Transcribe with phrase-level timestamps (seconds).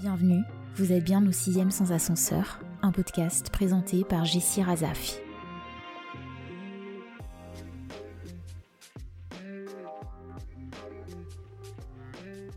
[0.00, 0.44] Bienvenue,
[0.76, 5.18] vous êtes bien au sixième sans ascenseur, un podcast présenté par Jessie Razafi.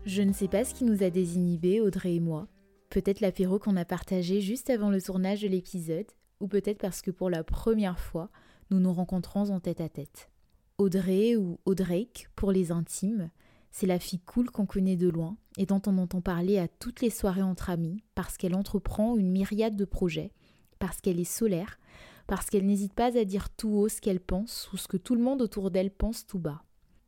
[0.06, 2.48] Je ne sais pas ce qui nous a désinhibés, Audrey et moi.
[2.88, 7.10] Peut-être l'apéro qu'on a partagé juste avant le tournage de l'épisode, ou peut-être parce que
[7.10, 8.30] pour la première fois,
[8.70, 10.30] nous nous rencontrons en tête à tête.
[10.78, 13.28] Audrey ou Audrake pour les intimes,
[13.74, 17.00] c'est la fille cool qu'on connaît de loin et dont on entend parler à toutes
[17.00, 20.30] les soirées entre amis parce qu'elle entreprend une myriade de projets,
[20.78, 21.80] parce qu'elle est solaire,
[22.28, 25.16] parce qu'elle n'hésite pas à dire tout haut ce qu'elle pense ou ce que tout
[25.16, 26.62] le monde autour d'elle pense tout bas.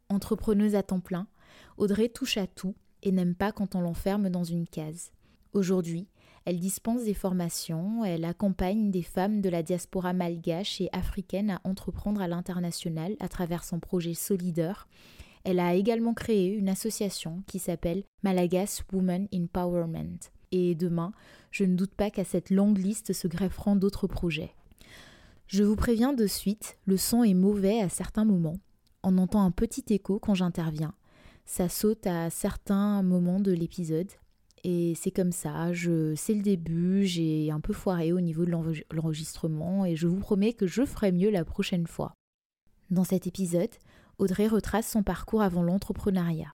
[0.09, 1.29] Entrepreneuse à temps plein,
[1.77, 5.13] Audrey touche à tout et n'aime pas quand on l'enferme dans une case.
[5.53, 6.09] Aujourd'hui,
[6.47, 11.61] elle dispense des formations, elle accompagne des femmes de la diaspora malgache et africaine à
[11.63, 14.89] entreprendre à l'international à travers son projet Solideur.
[15.47, 20.19] Elle a également créé une association qui s'appelle Malagas Women Empowerment.
[20.51, 21.13] Et demain,
[21.53, 24.57] je ne doute pas qu'à cette longue liste se grefferont d'autres projets.
[25.47, 28.59] Je vous préviens de suite, le son est mauvais à certains moments.
[29.05, 30.95] On entend un petit écho quand j'interviens.
[31.45, 34.11] Ça saute à certains moments de l'épisode.
[34.65, 35.71] Et c'est comme ça,
[36.17, 38.51] c'est le début, j'ai un peu foiré au niveau de
[38.91, 42.15] l'enregistrement et je vous promets que je ferai mieux la prochaine fois.
[42.91, 43.71] Dans cet épisode,
[44.19, 46.53] Audrey retrace son parcours avant l'entrepreneuriat.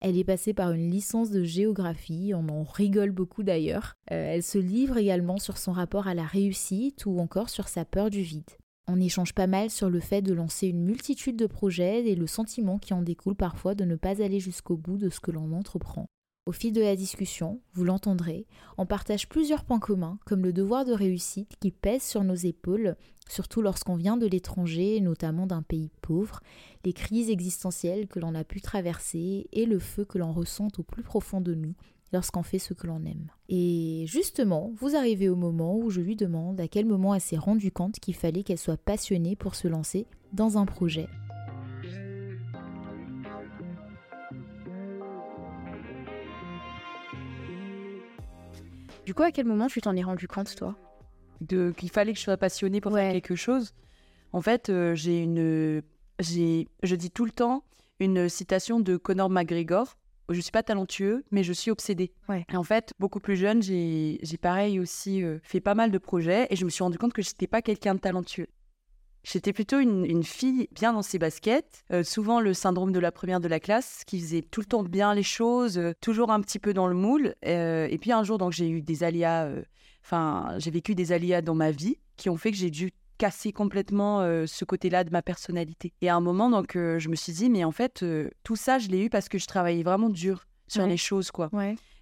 [0.00, 3.94] Elle est passée par une licence de géographie, on en rigole beaucoup d'ailleurs.
[4.10, 7.84] Euh, elle se livre également sur son rapport à la réussite ou encore sur sa
[7.84, 8.50] peur du vide.
[8.88, 12.26] On échange pas mal sur le fait de lancer une multitude de projets et le
[12.26, 15.52] sentiment qui en découle parfois de ne pas aller jusqu'au bout de ce que l'on
[15.52, 16.06] entreprend.
[16.44, 20.84] Au fil de la discussion, vous l'entendrez, on partage plusieurs points communs, comme le devoir
[20.84, 22.96] de réussite qui pèse sur nos épaules,
[23.28, 26.40] surtout lorsqu'on vient de l'étranger, notamment d'un pays pauvre,
[26.84, 30.82] les crises existentielles que l'on a pu traverser et le feu que l'on ressent au
[30.82, 31.74] plus profond de nous
[32.12, 33.30] lorsqu'on fait ce que l'on aime.
[33.48, 37.36] Et justement, vous arrivez au moment où je lui demande à quel moment elle s'est
[37.36, 41.06] rendue compte qu'il fallait qu'elle soit passionnée pour se lancer dans un projet
[49.04, 50.76] Du coup, à quel moment tu t'en es rendu compte, toi?
[51.40, 53.72] De qu'il fallait que je sois passionnée pour faire quelque chose.
[54.32, 55.82] En fait, euh, j'ai une,
[56.20, 57.64] j'ai, je dis tout le temps
[57.98, 59.96] une citation de Conor McGregor.
[60.28, 62.12] Je suis pas talentueux, mais je suis obsédée.
[62.50, 65.98] Et en fait, beaucoup plus jeune, j'ai, j'ai pareil aussi euh, fait pas mal de
[65.98, 68.46] projets et je me suis rendu compte que j'étais pas quelqu'un de talentueux.
[69.24, 73.38] J'étais plutôt une, fille bien dans ses baskets, euh, souvent le syndrome de la première
[73.38, 76.58] de la classe, qui faisait tout le temps bien les choses, euh, toujours un petit
[76.58, 77.34] peu dans le moule.
[77.46, 79.48] Euh, et puis un jour, donc j'ai eu des aléas,
[80.04, 83.52] enfin j'ai vécu des aléas dans ma vie qui ont fait que j'ai dû casser
[83.52, 85.92] complètement ce côté-là de ma personnalité.
[86.00, 88.04] Et à un moment, donc je me suis dit, mais en fait,
[88.42, 91.50] tout ça, je l'ai eu parce que je travaillais vraiment dur sur les choses, quoi.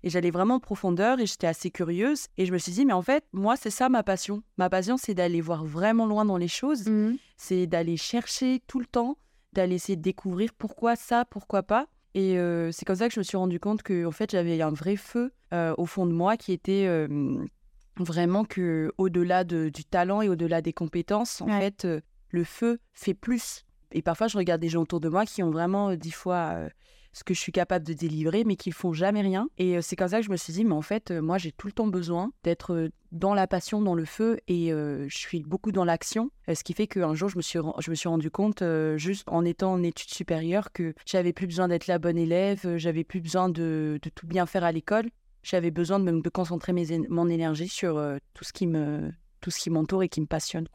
[0.03, 2.29] Et j'allais vraiment en profondeur et j'étais assez curieuse.
[2.39, 4.43] Et je me suis dit, mais en fait, moi, c'est ça ma passion.
[4.57, 6.87] Ma passion, c'est d'aller voir vraiment loin dans les choses.
[6.87, 7.17] Mmh.
[7.37, 9.19] C'est d'aller chercher tout le temps,
[9.53, 11.87] d'aller essayer de découvrir pourquoi ça, pourquoi pas.
[12.15, 14.61] Et euh, c'est comme ça que je me suis rendu compte que, en fait, j'avais
[14.63, 17.37] un vrai feu euh, au fond de moi qui était euh,
[17.97, 21.87] vraiment que, au-delà du talent et au-delà des compétences, en fait,
[22.31, 23.65] le feu fait plus.
[23.93, 26.69] Et parfois, je regarde des gens autour de moi qui ont vraiment dix fois
[27.13, 29.49] ce que je suis capable de délivrer, mais qui font jamais rien.
[29.59, 31.39] Et euh, c'est comme ça que je me suis dit, mais en fait, euh, moi,
[31.39, 35.19] j'ai tout le temps besoin d'être euh, dans la passion, dans le feu, et je
[35.19, 36.31] suis beaucoup dans l'action.
[36.47, 38.63] ce qui fait qu'un jour, je me suis, je me suis rendu compte,
[38.95, 43.03] juste en étant en études supérieures, que j'avais plus besoin d'être la bonne élève, j'avais
[43.03, 45.11] plus besoin de, tout bien faire à l'école.
[45.43, 46.73] J'avais besoin de, de concentrer
[47.09, 48.01] mon énergie sur
[48.33, 49.11] tout ce qui me
[49.41, 50.69] tout ce qui m'entoure et qui me passionne.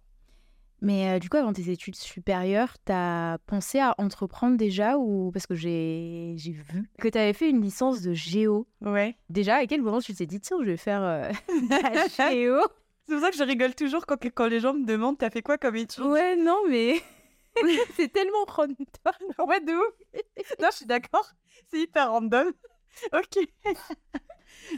[0.82, 5.32] Mais euh, du coup, avant tes études supérieures, tu as pensé à entreprendre déjà ou
[5.32, 8.68] parce que j'ai vu que tu avais fait une licence de géo.
[8.82, 9.16] Ouais.
[9.30, 11.32] Déjà, à quel moment tu t'es dit tiens, je vais faire euh,
[11.70, 12.60] la géo?
[13.08, 15.42] C'est pour ça que je rigole toujours quand, quand les gens me demandent t'as fait
[15.42, 16.04] quoi comme étude?
[16.06, 16.96] Ouais, non, mais
[17.96, 18.76] c'est tellement random.
[19.48, 20.22] Ouais, de ouf.
[20.60, 21.30] non, je suis d'accord.
[21.72, 22.52] C'est hyper random.
[23.14, 23.48] ok.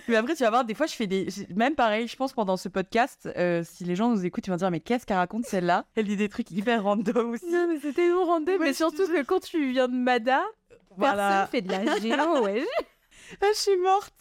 [0.08, 1.28] Mais après, tu vas voir, des fois, je fais des.
[1.56, 4.58] Même pareil, je pense pendant ce podcast, euh, si les gens nous écoutent, ils vont
[4.58, 5.86] dire Mais qu'est-ce qu'elle raconte celle-là?
[5.96, 7.50] Elle dit des trucs hyper random aussi.
[7.50, 8.58] Non, mais c'était non random.
[8.60, 10.44] mais surtout que quand tu viens de Mada,
[10.98, 11.48] voilà.
[11.50, 12.66] personne fait de la géo, ouais.
[13.42, 14.14] Ah, je suis morte.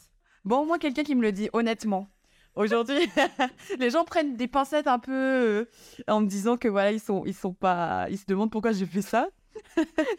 [0.45, 2.09] Bon, au moins quelqu'un qui me le dit honnêtement.
[2.55, 3.11] Aujourd'hui,
[3.79, 5.65] les gens prennent des pincettes un peu euh,
[6.09, 8.87] en me disant que voilà, ils sont, ils sont pas, ils se demandent pourquoi j'ai
[8.87, 9.29] fait ça.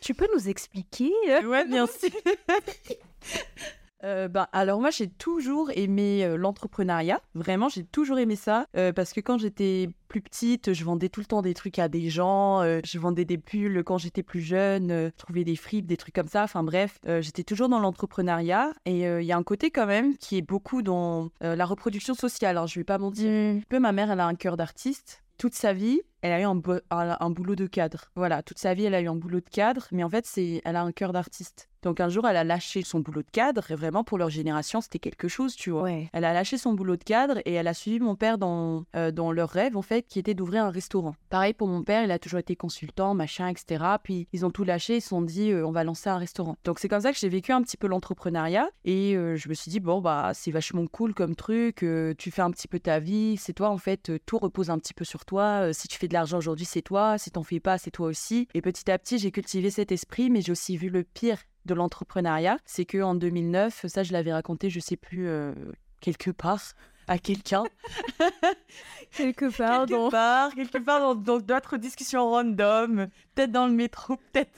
[0.02, 1.12] tu peux nous expliquer?
[1.46, 2.10] Ouais, bien sûr.
[4.04, 8.94] euh, ben, alors moi j'ai toujours aimé euh, l'entrepreneuriat, vraiment j'ai toujours aimé ça euh,
[8.94, 12.10] parce que quand j'étais plus petite je vendais tout le temps des trucs à des
[12.10, 16.16] gens, je vendais des pulls quand j'étais plus jeune, je trouvais des fripes, des trucs
[16.16, 18.72] comme ça, enfin bref j'étais toujours dans l'entrepreneuriat.
[18.86, 22.52] Et il y a un côté quand même qui est beaucoup dans la reproduction sociale,
[22.52, 23.58] alors je vais pas mentir, mmh.
[23.58, 26.44] un peu ma mère elle a un cœur d'artiste, toute sa vie elle a eu
[26.44, 28.06] un, un, boulot de cadre.
[28.16, 30.62] Voilà, toute sa vie, elle a eu un boulot de cadre, mais en fait, c'est,
[30.66, 31.70] elle a un cœur d'artiste.
[31.84, 34.82] Donc un jour, elle a lâché son boulot de cadre, et vraiment pour leur génération,
[34.82, 35.90] c'était quelque chose, tu vois.
[35.90, 39.12] Elle a lâché son boulot de cadre et elle a suivi mon père dans, euh,
[39.12, 41.16] dans leur rêve, en fait, qui était d'ouvrir un restaurant.
[41.30, 43.86] Pareil pour mon père, il a toujours été consultant, machin, etc.
[44.04, 46.58] Puis ils ont tout lâché, ils se sont dit, euh, on va lancer un restaurant.
[46.64, 49.54] Donc c'est comme ça que j'ai vécu un petit peu l'entrepreneuriat, et euh, je me
[49.54, 51.86] suis dit, bon, bah, c'est vachement cool comme truc,
[52.18, 54.94] tu fais un petit peu ta vie, c'est toi, en fait, tout repose un petit
[54.94, 55.72] peu sur toi.
[55.74, 58.48] si tu fais de l'argent aujourd'hui, c'est toi, si t'en fais pas, c'est toi aussi.
[58.54, 61.74] Et petit à petit, j'ai cultivé cet esprit, mais j'ai aussi vu le pire de
[61.74, 62.58] l'entrepreneuriat.
[62.66, 65.54] C'est que en 2009, ça je l'avais raconté, je sais plus, euh,
[66.02, 66.62] quelque part
[67.08, 67.64] à quelqu'un.
[69.12, 70.10] quelque part, quelque dans...
[70.10, 74.52] part, quelque part dans d'autres discussions random, peut-être dans le métro, peut-être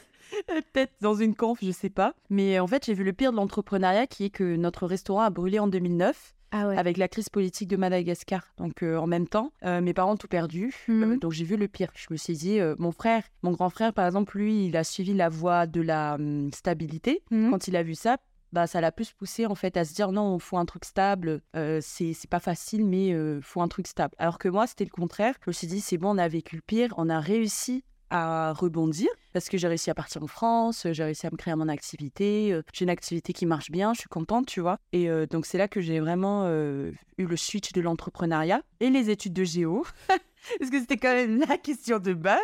[0.47, 2.13] peut-être dans une conf, je sais pas.
[2.29, 5.29] Mais en fait, j'ai vu le pire de l'entrepreneuriat qui est que notre restaurant a
[5.29, 6.35] brûlé en 2009.
[6.51, 8.53] Ah avec la crise politique de Madagascar.
[8.57, 10.73] Donc euh, en même temps, euh, mes parents ont tout perdu.
[10.87, 11.03] Mmh.
[11.03, 11.91] Euh, donc j'ai vu le pire.
[11.95, 15.13] Je me suis dit, mon frère, mon grand frère par exemple, lui, il a suivi
[15.13, 17.23] la voie de la hum, stabilité.
[17.31, 17.51] Mmh.
[17.51, 18.17] Quand il a vu ça,
[18.51, 20.85] bah, ça l'a plus poussé en fait à se dire non, il faut un truc
[20.85, 24.15] stable, c'est pas facile, mais il faut un truc stable.
[24.17, 25.35] Alors que moi, c'était le contraire.
[25.43, 28.53] Je me suis dit, c'est bon, on a vécu le pire, on a réussi à
[28.53, 31.67] rebondir parce que j'ai réussi à partir en France, j'ai réussi à me créer mon
[31.67, 34.79] activité, euh, j'ai une activité qui marche bien, je suis contente, tu vois.
[34.91, 38.89] Et euh, donc c'est là que j'ai vraiment euh, eu le switch de l'entrepreneuriat et
[38.89, 39.85] les études de géo.
[40.59, 42.39] parce que c'était quand même la question de base.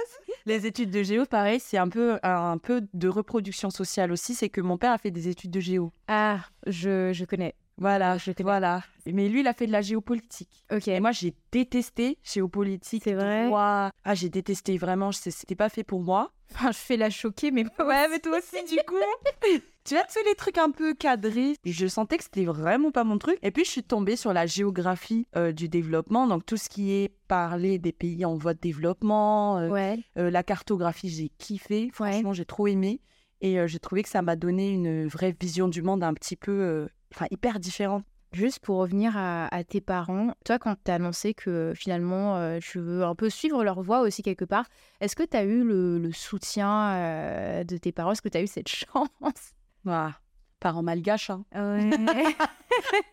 [0.46, 4.36] Les études de géo, pareil, c'est un peu, un peu de reproduction sociale aussi.
[4.36, 5.92] C'est que mon père a fait des études de géo.
[6.08, 7.56] Ah, je, je connais.
[7.77, 8.83] Voilà, j'étais voilà.
[9.06, 10.66] Mais lui, il a fait de la géopolitique.
[10.72, 10.88] Ok.
[10.88, 13.04] Et moi, j'ai détesté géopolitique.
[13.04, 13.50] C'est vrai.
[13.54, 15.12] Ah, j'ai détesté vraiment.
[15.12, 16.31] C'était pas fait pour moi.
[16.51, 18.95] Enfin, je fais la choquer, mais ouais, mais toi aussi, du coup.
[19.83, 21.56] tu as tous les trucs un peu cadrés.
[21.66, 23.38] Je sentais que c'était vraiment pas mon truc.
[23.42, 26.27] Et puis, je suis tombée sur la géographie euh, du développement.
[26.27, 29.57] Donc, tout ce qui est parler des pays en voie de développement.
[29.57, 30.00] Euh, ouais.
[30.18, 31.89] Euh, la cartographie, j'ai kiffé.
[31.92, 33.01] Franchement, j'ai trop aimé.
[33.42, 36.88] Et j'ai trouvé que ça m'a donné une vraie vision du monde un petit peu
[37.13, 38.04] enfin hyper différente.
[38.31, 42.80] Juste pour revenir à, tes parents, toi, quand tu as annoncé que finalement euh, tu
[42.80, 44.66] veux un peu suivre leur voie aussi quelque part,
[45.00, 48.12] est-ce que tu as eu le, soutien euh, de tes parents?
[48.12, 49.54] Est-ce que tu as eu cette chance?
[49.88, 50.16] Ah,
[50.60, 51.30] Parents malgaches.
[51.30, 51.46] Hein.
[51.56, 52.36] Ouais.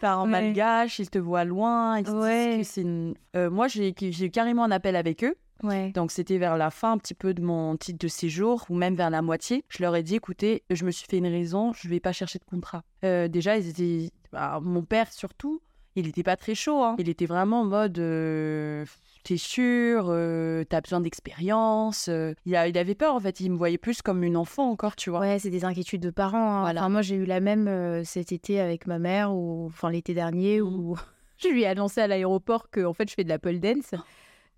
[0.00, 2.00] parents malgaches, ils te voient loin.
[2.00, 2.62] Ils ouais.
[2.76, 3.14] une...
[3.36, 5.36] Euh, moi, j'ai eu carrément un appel avec eux.
[5.62, 8.94] Donc c'était vers la fin un petit peu de mon titre de séjour ou même
[8.94, 9.64] vers la moitié.
[9.68, 12.38] Je leur ai dit écoutez, je me suis fait une raison, je vais pas chercher
[12.38, 12.82] de contrat.
[13.04, 15.60] Euh, déjà, ils étaient, bah, mon père surtout,
[15.96, 16.82] il était pas très chaud.
[16.82, 16.96] Hein.
[16.98, 18.84] Il était vraiment en mode euh,
[19.24, 22.08] t'es sûr, euh, t'as besoin d'expérience.
[22.08, 23.40] Il, il, avait peur en fait.
[23.40, 25.20] Il me voyait plus comme une enfant encore, tu vois.
[25.20, 26.64] Ouais, c'est des inquiétudes de parents.
[26.64, 26.88] Hein.
[26.88, 30.94] moi, j'ai eu la même cet été avec ma mère ou enfin l'été dernier où
[30.94, 30.98] mmh.
[31.38, 33.94] je lui ai annoncé à l'aéroport que en fait je fais de la pole dance.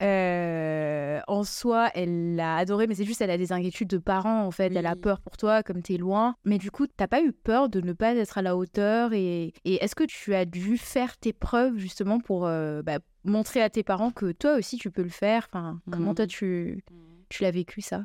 [0.02, 4.44] Euh, en soi, elle l'a adoré, mais c'est juste, elle a des inquiétudes de parents,
[4.44, 4.72] en fait.
[4.74, 6.34] Elle a peur pour toi, comme t'es loin.
[6.44, 9.52] Mais du coup, t'as pas eu peur de ne pas être à la hauteur Et,
[9.64, 13.82] est-ce que tu as dû faire tes preuves, justement, pour euh, bah, montrer à tes
[13.82, 15.48] parents que toi aussi, tu peux le faire?
[15.52, 16.28] Enfin, Comment toi, mmh.
[16.28, 16.94] tu, mmh.
[17.28, 18.04] tu l'as vécu, ça?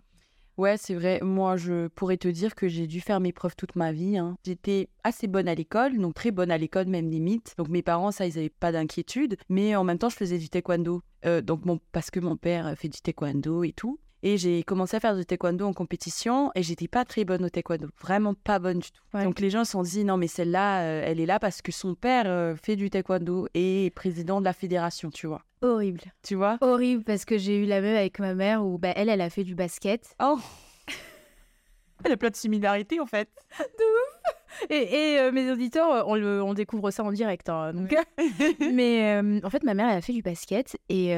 [0.57, 1.19] Ouais, c'est vrai.
[1.21, 4.17] Moi, je pourrais te dire que j'ai dû faire mes preuves toute ma vie.
[4.17, 4.37] Hein.
[4.43, 7.53] J'étais assez bonne à l'école, donc très bonne à l'école, même limite.
[7.57, 9.37] Donc mes parents, ça, ils n'avaient pas d'inquiétude.
[9.49, 11.03] Mais en même temps, je faisais du taekwondo.
[11.25, 13.99] Euh, donc parce que mon père fait du taekwondo et tout.
[14.23, 17.49] Et j'ai commencé à faire du taekwondo en compétition et j'étais pas très bonne au
[17.49, 19.01] taekwondo, vraiment pas bonne du tout.
[19.13, 21.71] Donc les gens se sont dit non mais celle-là, euh, elle est là parce que
[21.71, 25.41] son père euh, fait du taekwondo et est président de la fédération, tu vois.
[25.61, 26.01] Horrible.
[26.23, 26.57] Tu vois?
[26.61, 29.29] Horrible parce que j'ai eu la même avec ma mère où bah, elle, elle a
[29.29, 30.15] fait du basket.
[30.21, 30.39] Oh
[32.03, 33.29] Elle a plein de similarités en fait.
[33.59, 34.33] de ouf
[34.71, 37.47] et, euh, mes auditeurs, on, le, on, découvre ça en direct.
[37.49, 37.95] Hein, donc...
[38.73, 41.13] Mais en fait, ma mère, elle a fait du basket et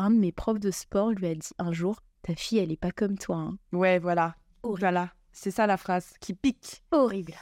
[0.00, 2.76] un de mes profs de sport lui a dit un jour Ta fille, elle est
[2.76, 3.36] pas comme toi.
[3.36, 3.58] Hein.
[3.72, 4.36] Ouais, voilà.
[4.62, 5.12] Voilà.
[5.32, 6.12] C'est ça la phrase.
[6.20, 6.82] Qui pique.
[6.90, 7.34] Horrible.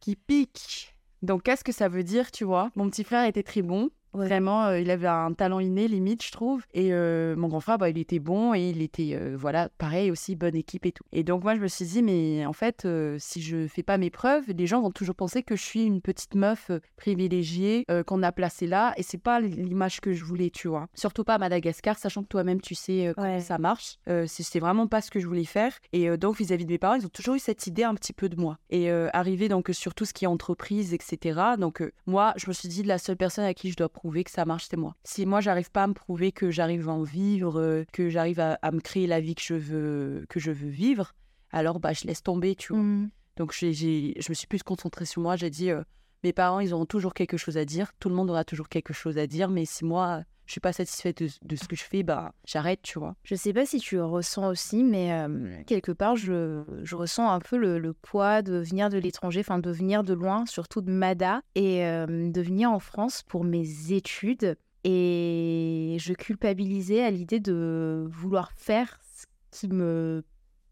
[0.00, 0.96] Qui pique.
[1.22, 2.70] Donc, qu'est-ce que ça veut dire, tu vois?
[2.74, 3.90] Mon petit frère était très bon.
[4.12, 6.64] Vraiment, euh, il avait un talent inné, limite, je trouve.
[6.74, 10.10] Et euh, mon grand frère, bah, il était bon et il était, euh, voilà, pareil
[10.10, 11.04] aussi, bonne équipe et tout.
[11.12, 12.86] Et donc, moi, je me suis dit, mais en fait,
[13.18, 16.00] si je fais pas mes preuves, les gens vont toujours penser que je suis une
[16.00, 18.92] petite meuf privilégiée qu'on a placée là.
[18.96, 20.88] Et c'est pas l'image que je voulais, tu vois.
[20.94, 23.98] Surtout pas à Madagascar, sachant que toi-même, tu sais comment ça marche.
[24.26, 25.72] c'est vraiment pas ce que je voulais faire.
[25.92, 28.28] Et donc, vis-à-vis de mes parents, ils ont toujours eu cette idée un petit peu
[28.28, 28.58] de moi.
[28.70, 31.40] Et arrivé donc sur tout ce qui est entreprise, etc.
[31.58, 34.30] Donc, moi, je me suis dit, la seule personne à qui je dois prouver que
[34.30, 34.96] ça marche, c'est moi.
[35.04, 38.40] Si moi, j'arrive pas à me prouver que j'arrive à en vivre, euh, que j'arrive
[38.40, 41.12] à, me créer la vie que je veux, que je veux vivre,
[41.50, 42.82] alors bah, je laisse tomber, tu vois.
[42.82, 43.10] Mmh.
[43.36, 45.36] Donc, j'ai, je me suis plus concentrée sur moi.
[45.36, 45.82] J'ai dit, euh,
[46.24, 47.92] mes parents, ils auront toujours quelque chose à dire.
[48.00, 49.50] Tout le monde aura toujours quelque chose à dire.
[49.50, 52.98] Mais si moi, je suis pas satisfaite de, ce que je fais, bah j'arrête, tu
[52.98, 53.14] vois.
[53.22, 57.30] Je sais pas si tu le ressens aussi, mais euh, quelque part, je, je, ressens
[57.30, 60.90] un peu le, poids de venir de l'étranger, enfin de venir de loin, surtout de
[60.90, 64.56] Mada, et euh, de venir en France pour mes études.
[64.82, 70.24] Et je culpabilisais à l'idée de vouloir faire ce qui me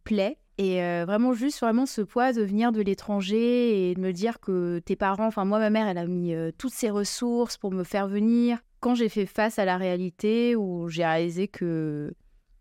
[0.03, 4.13] plaît et euh, vraiment juste vraiment ce poids de venir de l'étranger et de me
[4.13, 7.71] dire que tes parents, enfin moi ma mère, elle a mis toutes ses ressources pour
[7.71, 12.15] me faire venir, quand j'ai fait face à la réalité où j'ai réalisé que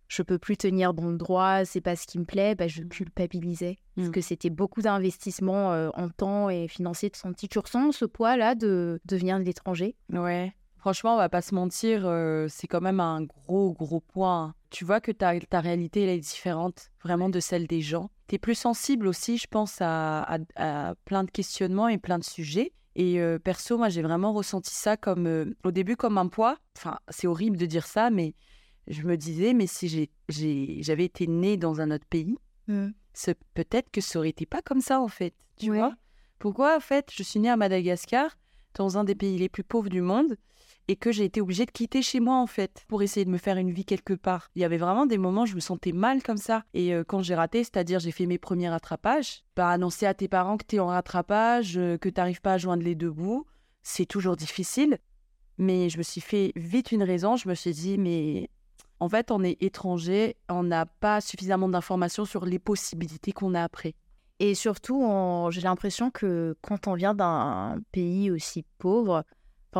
[0.07, 3.77] je peux plus tenir bon droit, c'est pas ce qui me plaît, bah, je culpabilisais.
[3.95, 4.11] Parce mmh.
[4.11, 7.49] que c'était beaucoup d'investissement euh, en temps et financier de sentir.
[7.49, 9.95] Tu ressens ce poids-là de, de venir de l'étranger?
[10.11, 10.53] Ouais.
[10.77, 14.53] Franchement, on va pas se mentir, euh, c'est quand même un gros, gros point.
[14.69, 18.09] Tu vois que ta, ta réalité, elle est différente vraiment de celle des gens.
[18.27, 22.23] Tu es plus sensible aussi, je pense, à, à, plein de questionnements et plein de
[22.23, 22.71] sujets.
[22.97, 26.57] Et euh, perso, moi, j'ai vraiment ressenti ça comme, euh, au début, comme un poids.
[26.75, 28.33] Enfin, c'est horrible de dire ça, mais
[28.87, 32.35] je me disais, mais si j'avais été née dans un autre pays,
[32.67, 32.87] mmh.
[33.53, 35.35] peut-être que ça aurait été pas comme ça, en fait.
[35.57, 35.93] Tu vois
[36.39, 38.35] Pourquoi, en fait, je suis née à Madagascar,
[38.73, 40.35] dans un des pays les plus pauvres du monde,
[40.87, 43.37] et que j'ai été obligée de quitter chez moi en fait pour essayer de me
[43.37, 44.49] faire une vie quelque part.
[44.55, 46.63] Il y avait vraiment des moments où je me sentais mal comme ça.
[46.73, 50.27] Et euh, quand j'ai raté, c'est-à-dire j'ai fait mes premiers rattrapages, bah, annoncer à tes
[50.27, 53.11] parents que tu es en rattrapage, euh, que tu n'arrives pas à joindre les deux
[53.11, 53.45] bouts,
[53.83, 54.97] c'est toujours difficile.
[55.57, 58.49] Mais je me suis fait vite une raison, je me suis dit mais
[58.99, 63.63] en fait on est étranger, on n'a pas suffisamment d'informations sur les possibilités qu'on a
[63.63, 63.95] après.
[64.39, 65.03] Et surtout,
[65.49, 69.23] j'ai l'impression que quand on vient d'un pays aussi pauvre,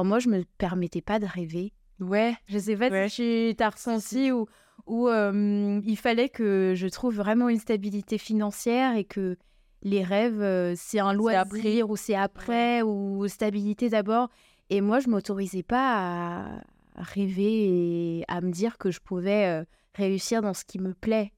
[0.04, 1.74] moi, je me permettais pas de rêver.
[2.00, 2.36] Ouais.
[2.48, 4.48] Je sais pas si tu as ressenti ou,
[4.86, 9.38] ou il fallait que je trouve vraiment une stabilité financière et que
[9.84, 14.30] les rêves, euh, c'est un loisir ou c'est après ou stabilité d'abord.
[14.70, 16.58] Et moi, je m'autorisais pas
[16.96, 20.94] à rêver et à me dire que je pouvais euh, réussir dans ce qui me
[20.94, 21.32] plaît.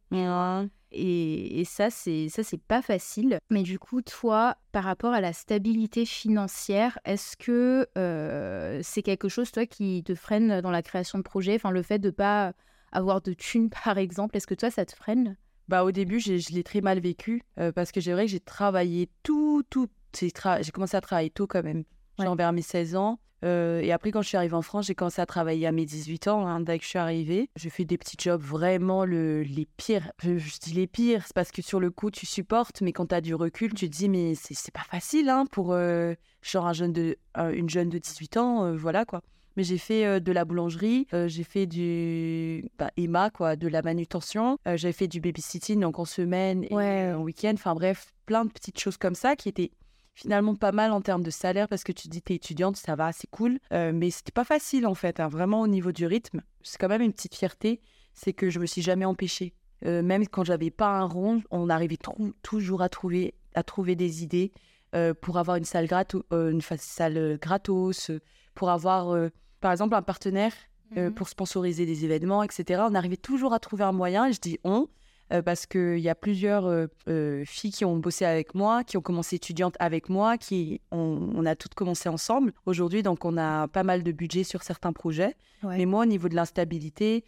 [0.91, 3.39] Et, ça, c'est ça, c'est pas facile.
[3.49, 9.29] Mais du coup, toi, par rapport à la stabilité financière, est-ce que euh, c'est quelque
[9.29, 11.55] chose, toi, qui te freine dans la création de projets?
[11.55, 12.53] Enfin, le fait de pas
[12.91, 15.37] avoir de thunes, par exemple, est-ce que toi, ça te freine?
[15.67, 18.39] Bah, au début, je l'ai très mal vécu euh, parce que j'ai vrai que j'ai
[18.39, 19.87] travaillé tout, tout.
[20.19, 20.31] J'ai
[20.73, 21.83] commencé à travailler tôt quand même,
[22.17, 23.19] genre vers mes 16 ans.
[23.43, 25.85] Euh, et après, quand je suis arrivée en France, j'ai commencé à travailler à mes
[25.85, 27.49] 18 ans, hein, dès que je suis arrivée.
[27.55, 30.11] J'ai fait des petits jobs vraiment le, les pires.
[30.21, 33.15] Je, dis les pires, c'est parce que sur le coup, tu supportes, mais quand tu
[33.15, 36.73] as du recul, tu te dis, mais c'est pas facile hein, pour euh, genre un
[36.73, 37.17] jeune de,
[37.53, 39.21] une jeune de 18 ans, euh, voilà quoi.
[39.57, 44.57] Mais j'ai fait de la boulangerie, j'ai fait du bah, Emma, quoi, de la manutention,
[44.75, 47.51] j'ai fait du babysitting, donc en semaine et en week-end.
[47.55, 49.71] Enfin bref, plein de petites choses comme ça qui étaient
[50.19, 53.13] finalement pas mal en termes de salaire parce que tu dis t'es étudiante, ça va,
[53.13, 53.59] c'est cool.
[53.71, 56.41] Euh, mais c'était pas facile en fait, hein, vraiment au niveau du rythme.
[56.61, 57.79] C'est quand même une petite fierté,
[58.13, 59.53] c'est que je me suis jamais empêchée.
[59.85, 61.97] Euh, même quand j'avais pas un rond, on arrivait
[62.41, 64.51] toujours à trouver, à trouver des idées
[64.93, 68.11] euh, pour avoir une salle, gratos, une salle gratos,
[68.55, 69.29] pour avoir
[69.61, 72.81] par exemple un partenaire mmh pour sponsoriser des événements, etc.
[72.89, 74.87] On arrivait toujours à trouver un moyen, et je dis on,
[75.31, 78.97] euh, parce qu'il y a plusieurs euh, euh, filles qui ont bossé avec moi, qui
[78.97, 82.51] ont commencé étudiantes avec moi, qui on, a toutes commencé ensemble.
[82.65, 85.35] Aujourd'hui, donc on a pas mal de budget sur certains projets.
[85.63, 87.25] Mais moi, au niveau de l'instabilité,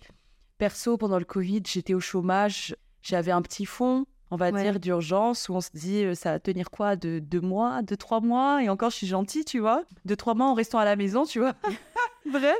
[0.57, 5.49] perso, pendant le Covid, j'étais au chômage, j'avais un petit fonds on va dire, d'urgence,
[5.49, 8.63] où on se dit, ça va tenir quoi de deux mois, de trois mois?
[8.63, 9.83] Et encore, je suis gentille, tu vois.
[10.05, 11.53] De trois mois en restant à la maison, tu vois.
[12.31, 12.55] Bref.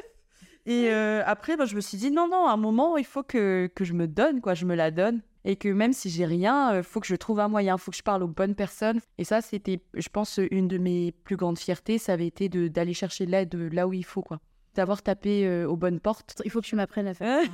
[0.66, 3.72] Et après, ben, je me suis dit, non, non, à un moment, il faut que,
[3.74, 6.74] que je me donne, quoi, je me la donne et que même si j'ai rien,
[6.74, 9.00] euh, faut que je trouve un moyen, faut que je parle aux bonnes personnes.
[9.18, 12.94] Et ça, c'était, je pense, une de mes plus grandes fiertés, ça avait été d'aller
[12.94, 14.40] chercher l'aide là où il faut, quoi.
[14.76, 16.42] D'avoir tapé euh, aux bonnes portes.
[16.46, 17.42] Il faut que tu m'apprennes à faire.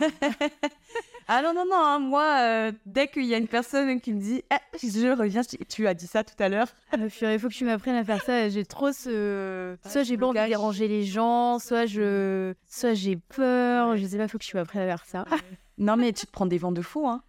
[1.29, 4.19] Ah non, non, non, hein, moi, euh, dès qu'il y a une personne qui me
[4.21, 6.69] dit ah, Je reviens, tu as dit ça tout à l'heure.
[6.93, 6.97] Ah,
[7.33, 8.47] il faut que tu m'apprennes à faire ça.
[8.47, 9.75] J'ai trop ce.
[9.85, 12.53] Soit j'ai pas envie de déranger les gens, soit je.
[12.69, 13.97] Soit j'ai peur.
[13.97, 15.25] Je sais pas, il faut que tu m'apprennes à faire ça.
[15.77, 17.21] non, mais tu te prends des vents de fou, hein.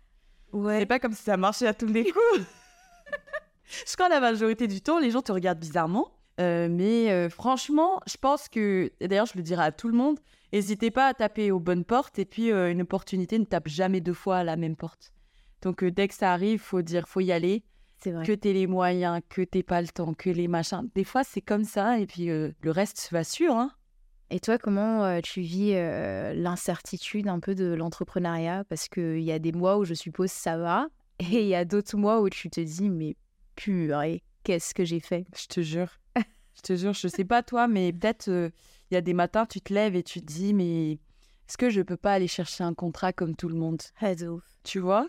[0.52, 0.80] Ouais.
[0.80, 2.46] C'est pas comme si ça marchait à tous les coups.
[3.86, 6.12] je crois que la majorité du temps, les gens te regardent bizarrement.
[6.40, 10.20] Euh, mais euh, franchement, je pense que, d'ailleurs, je le dirai à tout le monde,
[10.52, 12.18] n'hésitez pas à taper aux bonnes portes.
[12.18, 15.12] Et puis, euh, une opportunité ne tape jamais deux fois à la même porte.
[15.62, 17.64] Donc, dès que ça arrive, faut dire, faut y aller.
[18.00, 18.24] C'est vrai.
[18.24, 20.88] Que t'aies les moyens, que t'aies pas le temps, que les machins.
[20.94, 21.98] Des fois, c'est comme ça.
[21.98, 23.56] Et puis, le reste va sûr.
[23.56, 23.72] Hein.
[24.30, 28.64] Et toi, comment tu vis l'incertitude un peu de l'entrepreneuriat?
[28.68, 30.88] Parce qu'il y a des mois où je suppose ça va.
[31.18, 33.16] Et il y a d'autres mois où tu te dis, mais
[33.56, 35.26] purée, qu'est-ce que j'ai fait?
[35.36, 35.90] Je te jure.
[36.16, 38.50] je te jure, je sais pas toi, mais peut-être euh,
[38.90, 41.70] il y a des matins, tu te lèves et tu te dis, mais est-ce que
[41.70, 43.82] je peux pas aller chercher un contrat comme tout le monde?
[44.62, 45.08] Tu vois?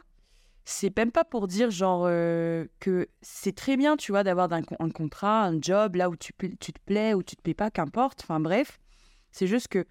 [0.66, 4.62] C'est même pas pour dire genre euh, que c'est très bien, tu vois, d'avoir un,
[4.80, 7.72] un, contrat, un job là où tu, tu te plais ou tu te plais pas,
[7.72, 8.22] qu'importe.
[8.24, 8.80] Enfin bref,
[9.32, 9.86] c'est juste que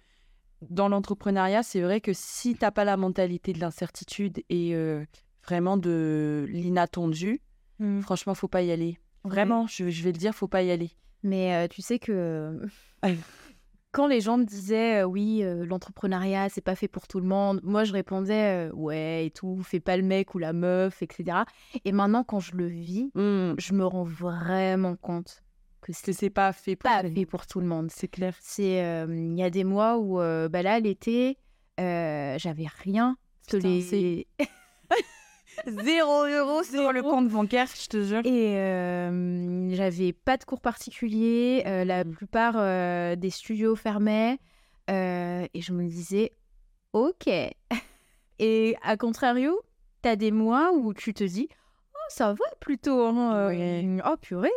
[0.69, 5.05] dans l'entrepreneuriat, c'est vrai que si t'as pas la mentalité de l'incertitude et euh,
[5.43, 7.41] vraiment de l'inattendu,
[7.79, 8.01] mmh.
[8.01, 8.99] franchement, faut pas y aller.
[9.23, 10.91] Vraiment, je, vais le dire, faut pas y aller.
[11.23, 12.59] Mais euh, tu sais que
[13.91, 17.25] quand les gens me disaient euh, oui, euh, l'entrepreneuriat, c'est pas fait pour tout le
[17.25, 21.39] monde, moi je répondais ouais et tout, fais pas le mec ou la meuf, etc.
[21.83, 23.55] Et maintenant, quand je le vis, mmh.
[23.57, 25.43] je me rends vraiment compte
[25.81, 27.89] que c'est pas fait pour, pas fait pour tout le monde.
[27.91, 28.35] C'est clair.
[28.41, 31.37] C'est il y a des mois où bah là l'été,
[31.77, 33.17] j'avais rien.
[33.53, 34.27] les...
[35.67, 38.21] Zéro euro sur le compte bancaire, je te jure.
[38.25, 41.63] Et euh, j'avais pas de cours particuliers.
[41.65, 42.11] Euh, la mm.
[42.11, 44.39] plupart euh, des studios fermaient.
[44.87, 46.31] et je me disais,
[46.93, 47.27] ok.
[48.39, 49.59] et à contrario,
[50.01, 51.49] t'as des mois où tu te dis,
[52.09, 53.05] ça va plutôt.
[53.05, 54.49] Hein, oh, purée,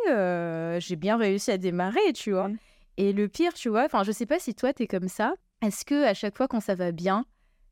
[0.79, 2.49] j'ai bien réussi à démarrer, tu vois.
[2.97, 5.33] Et le pire, tu vois, enfin, je sais pas si toi, t'es comme ça.
[5.61, 7.25] Est-ce que à chaque fois quand ça va bien,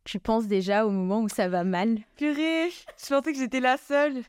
[0.03, 1.99] tu penses déjà au moment où ça va mal?
[2.15, 4.23] Purée, je pensais que j'étais la seule.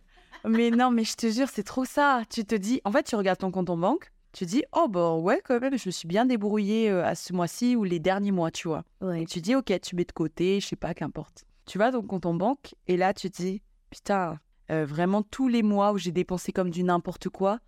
[0.45, 2.23] Mais non, mais je te jure, c'est trop ça.
[2.29, 5.15] Tu te dis, en fait, tu regardes ton compte en banque, tu dis, oh bah
[5.15, 8.33] ouais, quand même, je me suis bien débrouillée euh, à ce mois-ci ou les derniers
[8.33, 8.85] mois, tu vois.
[9.01, 9.23] Ouais.
[9.23, 11.45] Et tu dis, ok, tu mets de côté, je sais pas, qu'importe.
[11.67, 14.41] Tu vas ton compte en banque et là, tu te dis, putain,
[14.73, 17.61] euh, vraiment tous les mois où j'ai dépensé comme du n'importe quoi,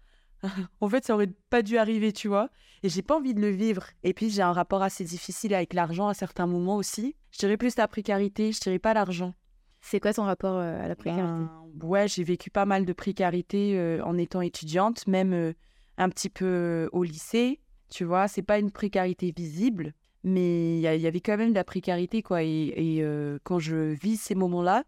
[0.80, 2.48] en fait, ça aurait pas dû arriver, tu vois.
[2.82, 3.86] Et j'ai pas envie de le vivre.
[4.02, 7.16] Et puis, j'ai un rapport assez difficile avec l'argent à certains moments aussi.
[7.30, 9.34] Je dirais plus la précarité, je dirais pas l'argent.
[9.80, 11.44] C'est quoi ton rapport euh, à la précarité?
[11.74, 15.52] ben, Ouais, j'ai vécu pas mal de précarité euh, en étant étudiante, même euh,
[15.98, 17.60] un petit peu au lycée.
[17.90, 21.64] Tu vois, c'est pas une précarité visible, mais il y, avait quand même de la
[21.64, 22.42] précarité, quoi.
[22.42, 23.04] Et,
[23.44, 24.84] quand je vis ces moments-là,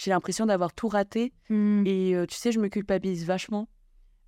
[0.00, 1.32] j'ai l'impression d'avoir tout raté.
[1.48, 1.86] Mmh.
[1.86, 3.68] Et tu sais, je me culpabilise vachement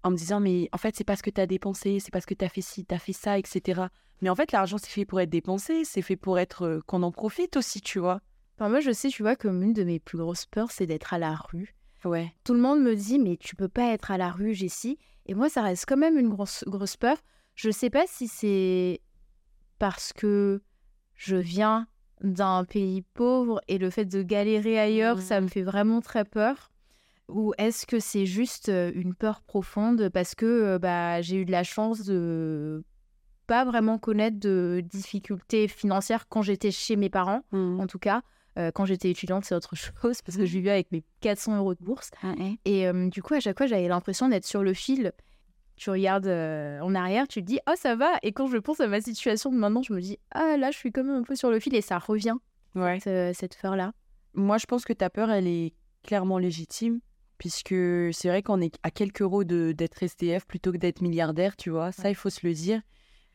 [0.02, 2.34] en me disant mais en fait c'est parce que tu as dépensé, c'est parce que
[2.34, 3.82] tu as fait ci, tu as fait ça, etc.
[4.20, 7.02] Mais en fait l'argent c'est fait pour être dépensé, c'est fait pour être euh, qu'on
[7.02, 8.20] en profite aussi, tu vois.
[8.56, 11.14] Enfin, moi je sais, tu vois, comme une de mes plus grosses peurs c'est d'être
[11.14, 11.74] à la rue.
[12.04, 12.34] Ouais.
[12.44, 14.98] Tout le monde me dit mais tu peux pas être à la rue, Jessie.
[15.26, 17.16] Et moi ça reste quand même une grosse, grosse peur.
[17.54, 19.00] Je sais pas si c'est
[19.78, 20.62] parce que
[21.14, 21.86] je viens
[22.22, 25.50] d'un pays pauvre et le fait de galérer ailleurs, ça me mmh.
[25.50, 26.70] fait vraiment très peur
[27.28, 31.62] ou est-ce que c'est juste une peur profonde parce que bah, j'ai eu de la
[31.62, 32.84] chance de
[33.46, 37.80] pas vraiment connaître de difficultés financières quand j'étais chez mes parents, mmh.
[37.80, 38.22] en tout cas.
[38.74, 41.82] quand j'étais étudiante, c'est autre chose parce que je vivais avec mes 400 euros de
[41.82, 42.10] bourse.
[42.22, 45.12] Ah Et du coup, à chaque fois, j'avais l'impression d'être sur le fil.
[45.76, 48.12] Tu regardes en arrière, tu te dis, oh, ça va.
[48.22, 50.76] Et quand je pense à ma situation de maintenant, je me dis, ah, là, je
[50.76, 52.36] suis quand même un peu sur le fil et ça revient,
[52.74, 53.00] ouais.
[53.00, 53.92] cette, cette peur-là.
[54.34, 57.00] Moi, je pense que ta peur, elle est clairement légitime
[57.42, 57.74] puisque
[58.12, 61.90] c'est vrai qu'on est à quelques euros d'être SDF plutôt que d'être milliardaire, tu vois.
[61.90, 62.80] Ça, il faut se le dire.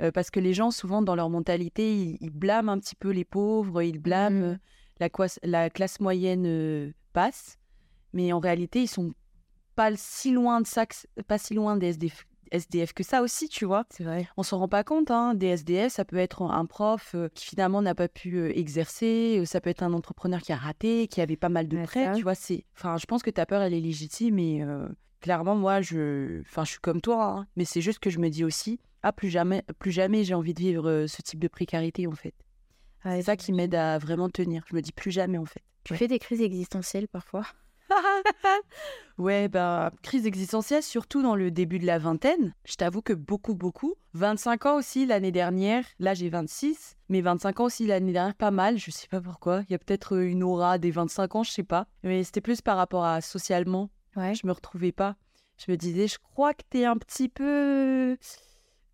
[0.01, 3.25] Euh, parce que les gens, souvent, dans leur mentalité, ils, blâment un petit peu les
[3.25, 4.59] pauvres, ils blâment mmh.
[5.01, 7.57] la, la, classe moyenne euh, passe.
[8.13, 9.13] Mais en réalité, ils sont
[9.77, 10.85] pas si loin de ça,
[11.27, 13.85] pas si loin des SDF, SDF que ça aussi, tu vois.
[13.91, 14.27] C'est vrai.
[14.35, 15.35] On s'en rend pas compte, hein.
[15.35, 19.37] Des SDF, ça peut être un prof euh, qui finalement n'a pas pu euh, exercer,
[19.39, 22.11] euh, ça peut être un entrepreneur qui a raté, qui avait pas mal de prêts,
[22.13, 22.33] tu vois.
[22.33, 24.65] C'est, enfin, je pense que ta peur, elle est légitime et
[25.21, 27.47] clairement, moi, je, enfin, je suis comme toi, hein.
[27.55, 30.55] mais c'est juste que je me dis aussi, ah, plus jamais, plus jamais, j'ai envie
[30.55, 32.33] de vivre ce type de précarité, en fait.
[33.03, 34.63] c'est ça qui m'aide à vraiment tenir.
[34.67, 35.61] Je me dis plus jamais, en fait.
[35.83, 37.45] Tu fais des crises existentielles parfois?
[39.17, 42.53] ouais, bah, crise existentielle, surtout dans le début de la vingtaine.
[42.65, 43.95] Je t'avoue que beaucoup, beaucoup.
[44.13, 45.85] 25 ans aussi l'année dernière.
[45.99, 46.95] Là, j'ai 26.
[47.09, 48.77] Mais 25 ans aussi l'année dernière, pas mal.
[48.77, 49.61] Je sais pas pourquoi.
[49.67, 51.87] Il y a peut-être euh, une aura des 25 ans, je sais pas.
[52.03, 53.89] Mais c'était plus par rapport à socialement.
[54.15, 54.33] Ouais.
[54.35, 55.15] Je me retrouvais pas.
[55.57, 58.17] Je me disais, je crois que t'es un petit peu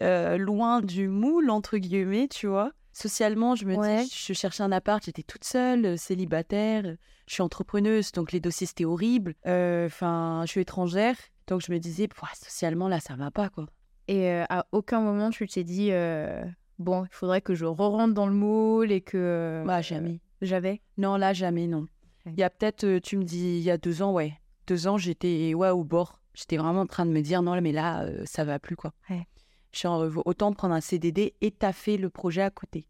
[0.02, 2.72] euh, loin du moule, entre guillemets, tu vois.
[2.94, 4.04] Socialement, je me Ouais.
[4.06, 6.96] dis, je cherchais un appart, j'étais toute seule, euh, célibataire,
[7.28, 9.36] je suis entrepreneuse, donc les dossiers c'était horrible.
[9.46, 11.16] Euh, Enfin, je suis étrangère,
[11.48, 13.68] donc je me disais, socialement là, ça va pas quoi.
[14.08, 16.44] Et euh, à aucun moment tu t'es dit euh,
[16.80, 20.20] bon, il faudrait que je re-rentre dans le moule et que Bah, jamais.
[20.42, 20.82] j'avais?
[20.98, 21.88] Non, là, jamais, non.
[22.26, 24.34] Il y a peut-être, tu me dis, il y a deux ans, ouais.
[24.68, 26.20] Deux ans, j'étais ouais, au bord.
[26.34, 28.94] J'étais vraiment en train de me dire, non, mais là, ça va plus, quoi.
[29.10, 29.28] Ouais.
[29.74, 32.88] Genre, autant prendre un CDD et taffer le projet à côté.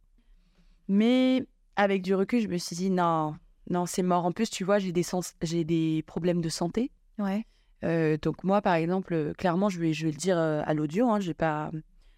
[0.87, 3.35] Mais avec du recul, je me suis dit, non,
[3.69, 4.25] non, c'est mort.
[4.25, 6.91] En plus, tu vois, j'ai des, sens- j'ai des problèmes de santé.
[7.19, 7.45] Ouais.
[7.83, 10.73] Euh, donc moi, par exemple, euh, clairement, je vais, je vais le dire euh, à
[10.73, 11.69] l'audio, hein, j'ai pas,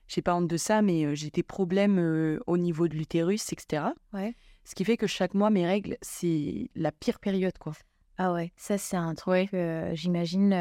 [0.07, 3.93] j'ai pas honte de ça, mais j'ai des problèmes euh, au niveau de l'utérus, etc.
[4.13, 4.35] Ouais.
[4.63, 7.73] Ce qui fait que chaque mois, mes règles, c'est la pire période, quoi.
[8.17, 9.53] Ah ouais, ça c'est un truc.
[9.53, 10.51] euh, J'imagine.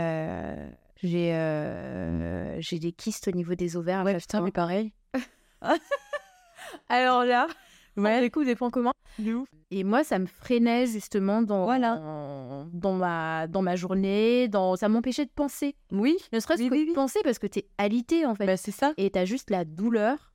[1.03, 1.31] j'ai
[2.61, 4.05] j'ai des kystes au niveau des ovaires.
[4.05, 4.92] Ouais, putain, mais pareil.
[6.88, 7.47] Alors là,
[7.96, 8.16] Ouais.
[8.18, 8.92] on découvre des points communs.
[9.70, 11.96] Et moi, ça me freinait justement dans, Voilà.
[11.96, 14.48] dans, dans ma, dans ma journée.
[14.48, 14.76] Dans...
[14.76, 15.76] Ça m'empêchait de penser.
[15.92, 18.46] Oui, Ne serait-ce Oui, que oui, de penser parce que t'es alité en fait.
[18.46, 20.33] bah, c'est ça, Et t'as juste la douleur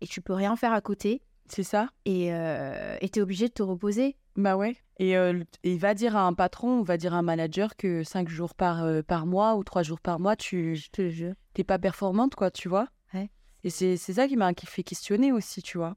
[0.00, 1.22] et tu peux rien faire à côté.
[1.46, 1.88] c'est ça.
[2.06, 4.16] Et euh, et t'es obligé de te reposer.
[4.36, 4.76] Bah ouais.
[4.98, 8.02] Et, euh, et va dire à un patron ou va dire à un manager que
[8.04, 12.34] cinq jours par, euh, par mois ou trois jours par mois, tu t'es pas performante,
[12.34, 12.88] quoi, tu vois.
[13.12, 13.28] Ouais.
[13.64, 15.96] Et c'est ça qui m'a fait questionner aussi, tu vois.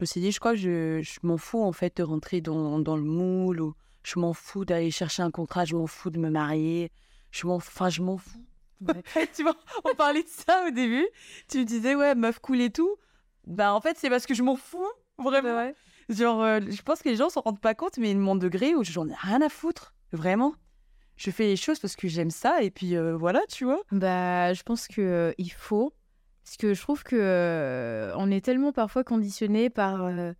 [0.00, 2.40] Je me suis dit, je crois que je, je m'en fous, en fait, de rentrer
[2.40, 6.08] dans, dans le moule ou je m'en fous d'aller chercher un contrat, je m'en fous
[6.08, 6.90] de me marier.
[7.32, 8.42] Je m'en enfin, je m'en fous.
[9.36, 11.06] tu vois, on parlait de ça au début.
[11.48, 12.96] Tu me disais, ouais, meuf cool et tout.
[13.46, 15.70] Bah, en fait, c'est parce que je m'en fous, vraiment.
[16.08, 18.82] Genre, euh, je pense que les gens s'en rendent pas compte, mais mon degré où
[18.82, 19.92] j'en ai rien à foutre.
[20.12, 20.54] Vraiment.
[21.16, 23.82] Je fais les choses parce que j'aime ça et puis euh, voilà, tu vois.
[23.92, 25.92] Bah, je pense que euh, il faut.
[26.44, 30.32] Parce que je trouve que euh, on est tellement parfois conditionné par euh,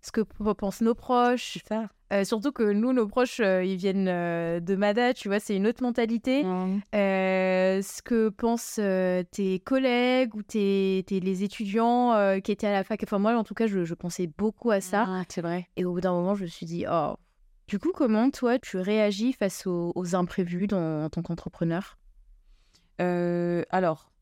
[0.00, 1.54] ce que pensent nos proches.
[1.54, 1.88] C'est ça.
[2.12, 5.56] Euh, surtout que nous, nos proches, euh, ils viennent euh, de Mada, tu vois, c'est
[5.56, 6.44] une autre mentalité.
[6.94, 12.68] Euh, ce que pensent euh, tes collègues ou tes, tes- les étudiants euh, qui étaient
[12.68, 13.02] à la fac.
[13.02, 15.06] Enfin, moi, en tout cas, je, je pensais beaucoup à ça.
[15.08, 15.66] Ah, c'est vrai.
[15.74, 17.14] Et au bout d'un moment, je me suis dit, oh.
[17.66, 21.98] Du coup, comment toi, tu réagis face aux, aux imprévus dans, en tant qu'entrepreneur?
[23.00, 24.12] Euh, alors,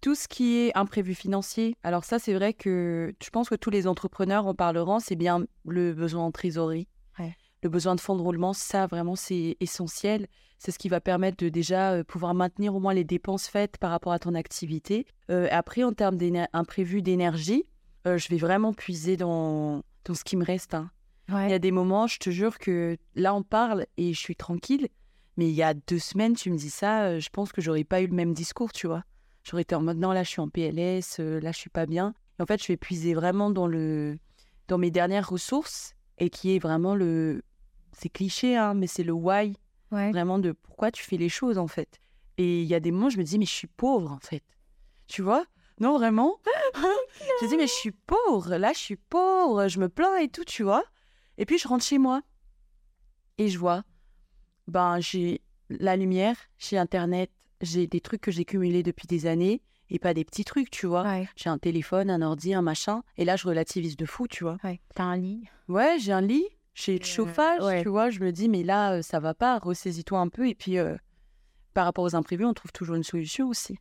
[0.00, 3.70] tout ce qui est imprévu financier, alors ça, c'est vrai que je pense que tous
[3.70, 6.88] les entrepreneurs en parleront, c'est bien le besoin en trésorerie.
[7.18, 7.36] Ouais.
[7.62, 10.28] Le besoin de fonds de roulement, ça, vraiment, c'est essentiel.
[10.58, 13.78] C'est ce qui va permettre de déjà euh, pouvoir maintenir au moins les dépenses faites
[13.78, 15.06] par rapport à ton activité.
[15.30, 17.64] Euh, après, en termes d'imprévus d'énergie,
[18.06, 20.74] euh, je vais vraiment puiser dans, dans ce qui me reste.
[20.74, 20.90] hein.
[21.30, 24.34] Il y a des moments, je te jure que là, on parle et je suis
[24.36, 24.88] tranquille.
[25.36, 27.84] Mais il y a deux semaines, tu me dis ça, euh, je pense que j'aurais
[27.84, 29.04] pas eu le même discours, tu vois.
[29.48, 31.86] J'aurais été en mode non, là, je suis en PLS, euh, là, je suis pas
[31.86, 32.12] bien.
[32.38, 34.18] Et en fait, je vais puiser vraiment dans, le,
[34.66, 37.42] dans mes dernières ressources et qui est vraiment le.
[37.92, 39.56] C'est cliché, hein, mais c'est le why,
[39.90, 40.10] Ouais.
[40.10, 41.98] vraiment de pourquoi tu fais les choses, en fait.
[42.36, 44.44] Et il y a des moments, je me dis, mais je suis pauvre, en fait.
[45.06, 45.46] Tu vois?
[45.80, 46.36] Non, vraiment?
[47.40, 50.28] Je me dis, mais je suis pauvre, là, je suis pauvre, je me plains et
[50.28, 50.84] tout, tu vois?
[51.38, 52.20] Et puis, je rentre chez moi
[53.38, 53.84] et je vois,
[54.66, 59.62] ben, j'ai la lumière, j'ai Internet, j'ai des trucs que j'ai cumulés depuis des années
[59.90, 61.02] et pas des petits trucs, tu vois.
[61.04, 61.28] Ouais.
[61.36, 63.02] J'ai un téléphone, un ordi, un machin.
[63.16, 64.58] Et là, je relativise de fou, tu vois.
[64.64, 64.80] Ouais.
[64.94, 65.44] T'as un lit?
[65.68, 66.44] Ouais, j'ai un lit,
[66.74, 67.82] j'ai le Euh, chauffage, ouais.
[67.82, 68.10] tu vois.
[68.10, 70.46] Je me dis, mais là, euh, ça va pas, ressaisis-toi un peu.
[70.48, 70.96] Et puis, euh,
[71.74, 73.78] par rapport aux imprévus, on trouve toujours une solution aussi.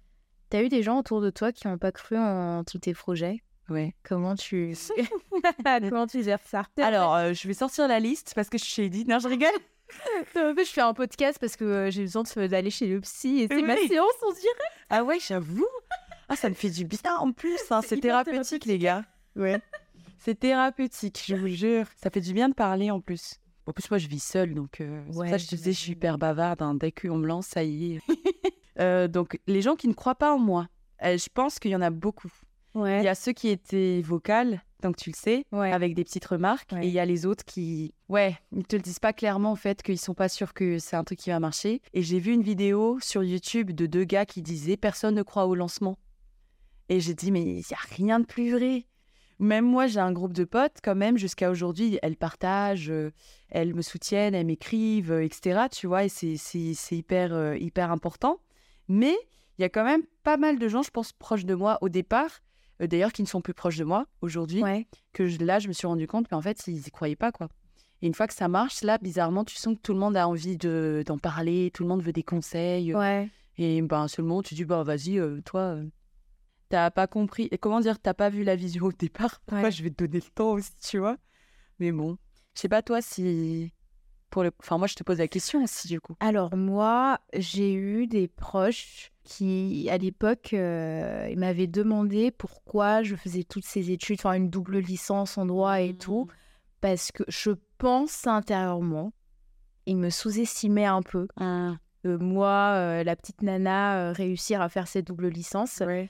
[0.49, 3.43] T'as eu des gens autour de toi qui n'ont pas cru en tous tes projets?
[3.69, 3.93] Ouais.
[4.03, 4.73] Comment tu
[5.89, 6.63] comment tu gères ça?
[6.77, 9.49] Alors, euh, je vais sortir la liste parce que je suis dit, non, je rigole.
[10.36, 13.41] en fait, je fais un podcast parce que euh, j'ai besoin d'aller chez le psy
[13.41, 14.69] et c'est ma séance, on dirait.
[14.89, 15.67] Ah ouais, j'avoue.
[16.30, 17.60] Ah, ça me fait du bien en plus.
[17.71, 17.82] hein.
[17.86, 19.06] C'est thérapeutique, les gars.
[19.36, 19.60] Ouais.
[20.19, 21.86] C'est thérapeutique, je vous jure.
[22.02, 23.36] Ça fait du bien de parler en plus.
[23.65, 25.91] En plus, moi, je vis seule, donc euh, pour ça je te disais, je suis
[25.93, 26.62] hyper bavarde.
[26.62, 26.73] hein.
[26.76, 28.02] Dès qu'on me lance, ça y est.
[28.80, 30.67] Euh, donc, les gens qui ne croient pas en moi,
[31.04, 32.30] euh, je pense qu'il y en a beaucoup.
[32.76, 33.00] Ouais.
[33.00, 35.71] Il y a ceux qui étaient vocales, donc tu le sais, Ouais.
[35.71, 36.71] avec des petites remarques.
[36.71, 36.85] Ouais.
[36.85, 39.55] Et il y a les autres qui, ouais, ils te le disent pas clairement en
[39.55, 41.81] fait, qu'ils sont pas sûrs que c'est un truc qui va marcher.
[41.93, 45.45] Et j'ai vu une vidéo sur YouTube de deux gars qui disaient personne ne croit
[45.47, 45.97] au lancement.
[46.89, 48.85] Et j'ai dit mais il y a rien de plus vrai.
[49.39, 53.11] Même moi, j'ai un groupe de potes, quand même, jusqu'à aujourd'hui, elles partagent, euh,
[53.49, 55.67] elles me soutiennent, elles m'écrivent, euh, etc.
[55.71, 56.33] Tu vois, et c'est
[56.89, 58.39] hyper, euh, hyper important.
[58.87, 59.15] Mais
[59.57, 61.89] il y a quand même pas mal de gens, je pense, proches de moi au
[61.89, 62.39] départ,
[62.79, 64.63] d'ailleurs, qui ne sont plus proches de moi aujourd'hui,
[65.13, 67.47] que là, je me suis rendu compte qu'en fait, ils n'y croyaient pas, quoi.
[68.01, 70.27] Et une fois que ça marche, là, bizarrement, tu sens que tout le monde a
[70.27, 72.93] envie d'en parler, tout le monde veut des conseils.
[72.93, 73.29] Ouais.
[73.57, 75.77] Et ben, seulement, tu dis, bah, vas-y, toi,
[76.69, 77.47] t'as pas compris.
[77.49, 79.41] Et comment dire, t'as pas vu la vision au départ?
[79.47, 81.17] Pourquoi je vais te donner le temps aussi, tu vois?
[81.79, 82.17] Mais bon,
[82.53, 83.71] je sais pas toi si.
[84.29, 84.51] Pour le...
[84.59, 86.15] Enfin, moi, je te pose la question aussi, du coup.
[86.19, 93.43] Alors, moi, j'ai eu des proches qui, à l'époque, euh, m'avaient demandé pourquoi je faisais
[93.43, 96.25] toutes ces études, enfin, une double licence en droit et tout.
[96.25, 96.33] Mmh.
[96.81, 99.13] Parce que je pense intérieurement,
[99.85, 101.27] ils me sous-estimaient un peu.
[101.41, 101.73] Euh,
[102.05, 105.81] moi, euh, la petite nana, réussir à faire cette double licence.
[105.85, 106.09] Ouais.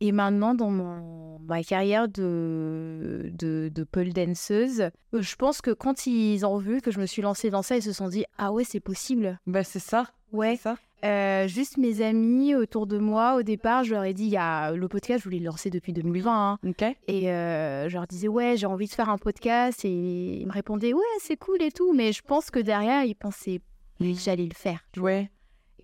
[0.00, 4.82] Et maintenant, dans mon, ma carrière de, de, de pole danseuse,
[5.14, 7.76] euh, je pense que quand ils ont vu que je me suis lancée dans ça,
[7.76, 9.40] ils se sont dit Ah ouais, c'est possible.
[9.46, 10.06] Bah, c'est ça.
[10.32, 10.56] Ouais.
[10.56, 10.76] Ça.
[11.04, 14.36] Euh, juste mes amis autour de moi, au départ, je leur ai dit il y
[14.36, 16.52] a le podcast, je voulais le lancer depuis 2020.
[16.52, 16.58] Hein.
[17.06, 19.84] Et euh, je leur disais Ouais, j'ai envie de faire un podcast.
[19.84, 21.92] Et ils me répondaient Ouais, c'est cool et tout.
[21.92, 23.60] Mais je pense que derrière, ils pensaient
[24.00, 24.80] que j'allais le faire.
[24.96, 25.30] Ouais.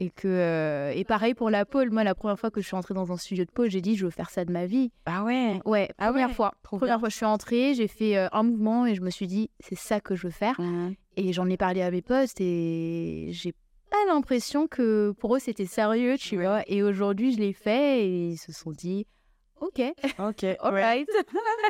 [0.00, 1.90] Et que euh, et pareil pour la pole.
[1.90, 3.96] Moi, la première fois que je suis entrée dans un studio de pole, j'ai dit
[3.96, 4.90] je veux faire ça de ma vie.
[5.06, 5.60] Ah ouais.
[5.64, 5.88] Ouais.
[5.98, 6.54] Ah première fois.
[6.62, 9.50] Première fois, je suis entrée, j'ai fait euh, un mouvement et je me suis dit
[9.60, 10.60] c'est ça que je veux faire.
[10.60, 10.94] Mmh.
[11.16, 13.52] Et j'en ai parlé à mes postes et j'ai
[13.90, 16.62] pas l'impression que pour eux c'était sérieux, tu vois.
[16.66, 19.06] Et aujourd'hui, je l'ai fait et ils se sont dit
[19.60, 19.80] Ok.
[20.18, 20.44] Ok.
[20.60, 21.08] Alright.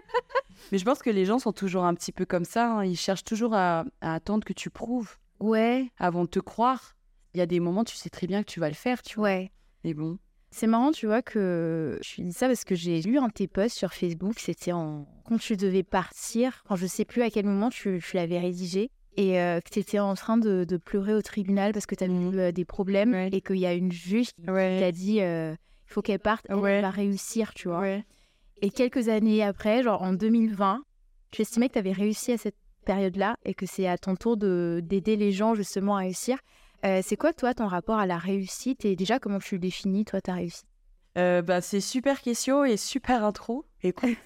[0.72, 2.70] Mais je pense que les gens sont toujours un petit peu comme ça.
[2.70, 2.84] Hein.
[2.84, 5.18] Ils cherchent toujours à, à attendre que tu prouves.
[5.40, 5.90] Ouais.
[5.98, 6.96] Avant de te croire
[7.34, 9.16] il y a des moments, tu sais très bien que tu vas le faire, tu
[9.16, 9.28] vois.
[9.28, 9.50] Ouais.
[9.84, 10.18] Mais bon.
[10.50, 13.48] C'est marrant, tu vois, que je dis ça parce que j'ai lu un de tes
[13.48, 14.38] posts sur Facebook.
[14.38, 15.04] C'était en...
[15.24, 19.40] quand tu devais partir, quand je sais plus à quel moment tu, l'avais rédigé, et
[19.40, 22.34] euh, que tu étais en train de, pleurer au tribunal parce que tu avais mmh.
[22.34, 25.54] eu euh, des problèmes et qu'il y a une juge qui t'a dit euh,
[25.88, 27.84] il faut qu'elle parte, elle va réussir, tu vois.
[28.62, 30.84] Et quelques années après, genre en 2020,
[31.32, 34.36] tu estimais que tu avais réussi à cette période-là et que c'est à ton tour
[34.36, 36.38] d'aider les gens justement à réussir.
[36.84, 40.20] Euh, c'est quoi, toi, ton rapport à la réussite et déjà, comment tu définis, toi,
[40.20, 40.66] ta réussite?
[41.16, 43.64] Euh, bah, C'est super question et super intro.
[43.82, 44.10] Écoute.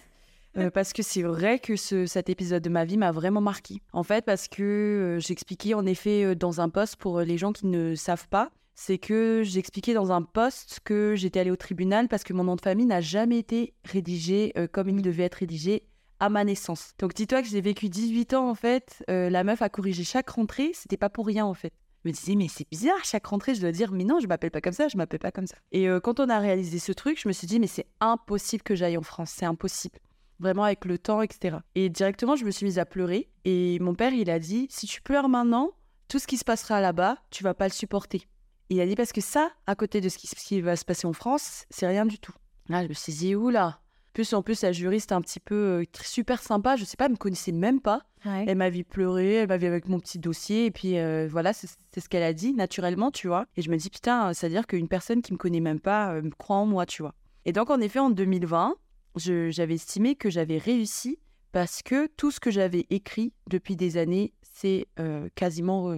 [0.56, 3.80] Euh, parce que c'est vrai que ce, cet épisode de ma vie m'a vraiment marqué.
[3.92, 7.94] En fait, parce que j'expliquais en effet dans un poste pour les gens qui ne
[7.94, 12.32] savent pas, c'est que j'expliquais dans un poste que j'étais allée au tribunal parce que
[12.32, 15.84] mon nom de famille n'a jamais été rédigé comme il devait être rédigé
[16.18, 16.92] à ma naissance.
[16.98, 20.70] Donc dis-toi que j'ai vécu 18 ans en fait, la meuf a corrigé chaque rentrée,
[20.72, 23.72] c'était pas pour rien en fait me disais, mais c'est bizarre, chaque rentrée, je dois
[23.72, 25.56] dire, mais non, je m'appelle pas comme ça, je m'appelle pas comme ça.
[25.72, 28.62] Et euh, quand on a réalisé ce truc, je me suis dit, mais c'est impossible
[28.62, 29.98] que j'aille en France, c'est impossible.
[30.40, 31.58] Vraiment avec le temps, etc.
[31.74, 33.28] Et directement, je me suis mise à pleurer.
[33.44, 35.72] Et mon père, il a dit, si tu pleures maintenant,
[36.06, 38.28] tout ce qui se passera là-bas, tu vas pas le supporter.
[38.70, 40.84] Il a dit, parce que ça, à côté de ce qui, ce qui va se
[40.84, 42.34] passer en France, c'est rien du tout.
[42.68, 43.80] Là, je me suis dit, oula,
[44.12, 46.76] plus, en plus, la juriste un petit peu euh, super sympa.
[46.76, 48.02] Je sais pas, elle me connaissait même pas.
[48.24, 50.66] Elle m'a vu pleurer, elle m'a vu avec mon petit dossier.
[50.66, 51.68] Et puis euh, voilà, c'est
[52.00, 53.46] ce qu'elle a dit naturellement, tu vois.
[53.56, 56.30] Et je me dis, putain, c'est-à-dire qu'une personne qui me connaît même pas euh, me
[56.30, 57.14] croit en moi, tu vois.
[57.44, 58.74] Et donc, en effet, en 2020,
[59.16, 61.18] j'avais estimé que j'avais réussi
[61.52, 64.86] parce que tout ce que j'avais écrit depuis des années, c'est
[65.34, 65.96] quasiment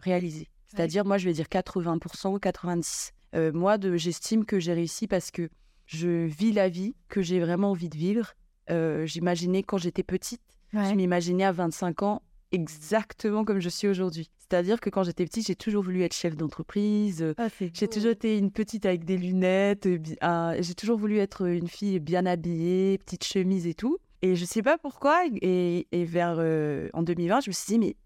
[0.00, 0.48] réalisé.
[0.66, 3.52] C'est-à-dire, moi, je vais dire 80%, 90%.
[3.52, 5.48] moi, j'estime que j'ai réussi parce que
[5.86, 8.34] je vis la vie que j'ai vraiment envie de vivre.
[8.70, 12.22] Euh, j'imaginais quand j'étais petite, je m'imaginais à 25 ans
[12.52, 14.30] exactement comme je suis aujourd'hui.
[14.38, 17.34] C'est-à-dire que quand j'étais petite, j'ai toujours voulu être chef d'entreprise.
[17.36, 19.86] Ah, j'ai toujours été une petite avec des lunettes.
[19.86, 23.98] Euh, j'ai toujours voulu être une fille bien habillée, petite chemise et tout.
[24.22, 25.24] Et je sais pas pourquoi.
[25.42, 27.96] Et, vers euh, en 2020, je me suis dit, mais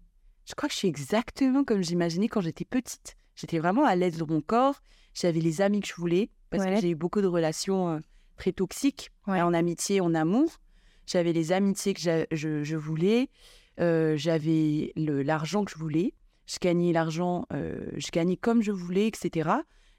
[0.45, 3.15] je crois que je suis exactement comme j'imaginais quand j'étais petite.
[3.35, 4.81] J'étais vraiment à l'aise dans mon corps.
[5.13, 7.99] J'avais les amis que je voulais parce que j'ai eu beaucoup de relations euh,
[8.37, 10.59] très toxiques en amitié, en amour.
[11.07, 13.29] J'avais les amitiés que je, voulais,
[13.79, 16.13] euh, j'avais l'argent que je voulais,
[16.45, 19.49] je gagnais l'argent, euh, je gagnais comme je voulais, etc.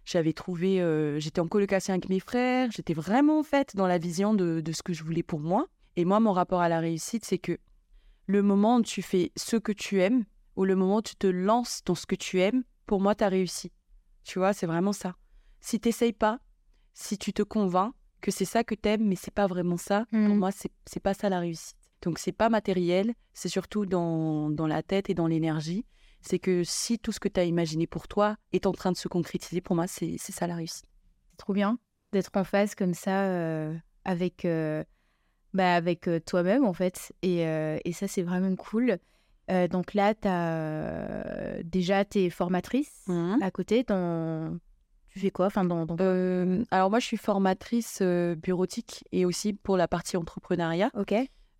[0.05, 0.79] J'avais trouvé,
[1.19, 4.73] j'étais en colocation avec mes frères, j'étais vraiment en fait dans la vision de, de
[4.73, 5.67] ce que je voulais pour moi.
[5.97, 7.59] Et moi, mon rapport à la réussite, c'est que
[8.27, 10.25] le moment où tu fais ce que tu aimes,
[10.57, 13.25] ou le moment où tu te lances dans ce que tu aimes, pour moi, tu
[13.25, 13.71] as réussi.
[14.25, 15.15] Tu vois, c'est vraiment ça.
[15.62, 16.40] Si tu n'essayes pas,
[16.92, 20.05] si tu te convaincs que c'est ça que tu aimes, mais c'est pas vraiment ça,
[20.11, 20.38] pour mmh.
[20.38, 21.77] moi, c'est pas ça la réussite.
[22.03, 25.87] Donc, c'est pas matériel, c'est surtout dans, dans, la tête et dans l'énergie.
[26.20, 28.96] C'est que si tout ce que tu as imaginé pour toi est en train de
[28.96, 30.87] se concrétiser, pour moi, c'est ça la réussite.
[31.31, 31.79] C'est trop bien
[32.12, 34.85] d'être en phase comme ça euh, avec, euh,
[35.55, 37.12] bah, avec toi-même, en fait.
[37.22, 38.98] Et, et ça, c'est vraiment cool.
[39.70, 41.62] donc là, as...
[41.62, 43.42] déjà, tu es formatrice Mmh.
[43.42, 43.85] à côté.
[43.85, 44.59] Dans...
[45.12, 45.96] Tu fais quoi enfin, dans, dans...
[46.01, 50.90] Euh, alors moi, je suis formatrice euh, bureautique et aussi pour la partie entrepreneuriat.
[50.94, 51.14] Ok.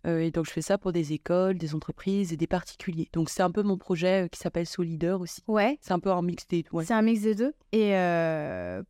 [0.05, 3.09] Euh, et donc, je fais ça pour des écoles, des entreprises et des particuliers.
[3.13, 5.41] Donc, c'est un peu mon projet qui s'appelle Solider aussi.
[5.47, 5.77] Ouais.
[5.81, 6.69] C'est un peu un mix des deux.
[6.73, 6.83] ouais.
[6.83, 7.53] C'est un mix des deux.
[7.71, 7.91] Et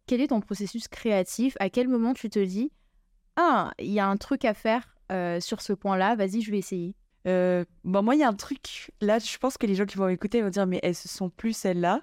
[0.08, 1.56] quel est ton processus créatif?
[1.60, 2.71] À quel moment tu te dis
[3.36, 4.95] Ah, il y a un truc à faire
[5.39, 6.95] sur ce point-là, vas-y, je vais essayer?
[7.28, 8.91] Euh, bon, moi, il y a un truc.
[9.02, 11.30] Là, je pense que les gens qui vont m'écouter vont dire, mais elles se sont
[11.30, 12.02] plus celles-là.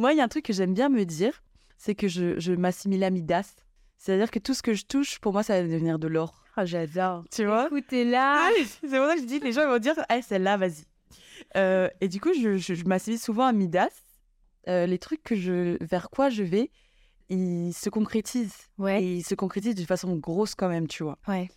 [0.00, 1.42] Moi, il y a un truc que j'aime bien me dire,
[1.76, 3.54] c'est que je, je m'assimile à Midas.
[3.98, 6.44] C'est-à-dire que tout ce que je touche, pour moi, ça va devenir de l'or.
[6.56, 7.24] Ah, j'adore.
[7.30, 7.66] Tu vois?
[7.66, 8.48] Écoutez là.
[8.48, 10.84] Ah, c'est pour ça que je dis, les gens ils vont dire, ah, celle-là, vas-y.
[11.56, 13.90] Euh, et du coup, je, je, je m'assimile souvent à Midas.
[14.68, 16.70] Euh, les trucs que je, vers quoi je vais,
[17.28, 18.68] ils se concrétisent.
[18.78, 19.02] Ouais.
[19.02, 21.18] Et ils se concrétisent de façon grosse quand même, tu vois.
[21.28, 21.48] Ouais.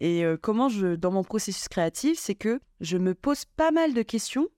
[0.00, 3.94] Et euh, comment je, dans mon processus créatif, c'est que je me pose pas mal
[3.94, 4.48] de questions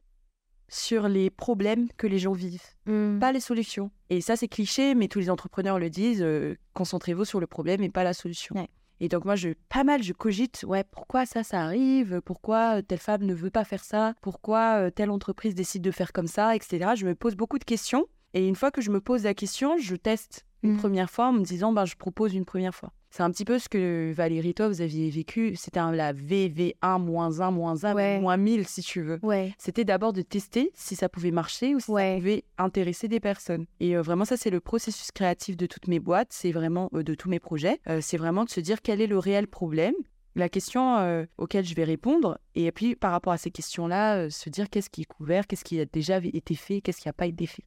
[0.68, 3.18] sur les problèmes que les gens vivent, Hmm.
[3.18, 3.90] pas les solutions.
[4.10, 7.82] Et ça, c'est cliché, mais tous les entrepreneurs le disent, euh, concentrez-vous sur le problème
[7.82, 8.54] et pas la solution.
[8.56, 8.68] Ouais.
[9.00, 12.20] Et donc moi, je, pas mal, je cogite, ouais, pourquoi ça, ça arrive?
[12.24, 14.14] Pourquoi euh, telle femme ne veut pas faire ça?
[14.22, 16.92] Pourquoi euh, telle entreprise décide de faire comme ça, etc.
[16.96, 18.06] Je me pose beaucoup de questions.
[18.34, 20.78] Et une fois que je me pose la question, je teste une Mhm.
[20.78, 22.92] première fois en me disant, ben, je propose une première fois.
[23.10, 25.56] C'est un petit peu ce que Valérie, toi, vous aviez vécu.
[25.56, 28.20] C'était un- la VV1, moins 1, moins 1, Ouais.
[28.20, 29.18] moins 1000, si tu veux.
[29.22, 29.54] Ouais.
[29.58, 32.12] C'était d'abord de tester si ça pouvait marcher ou si Ouais.
[32.14, 33.64] ça pouvait intéresser des personnes.
[33.80, 37.02] Et euh, vraiment, ça, c'est le processus créatif de toutes mes boîtes, c'est vraiment euh,
[37.02, 37.80] de tous mes projets.
[37.88, 39.94] Euh, c'est vraiment de se dire quel est le réel problème,
[40.34, 44.70] la question auquel je vais répondre, et puis par rapport à ces questions-là, se dire
[44.70, 47.46] qu'est-ce qui est couvert, qu'est-ce qui a déjà été fait, qu'est-ce qui n'a pas été
[47.46, 47.64] fait.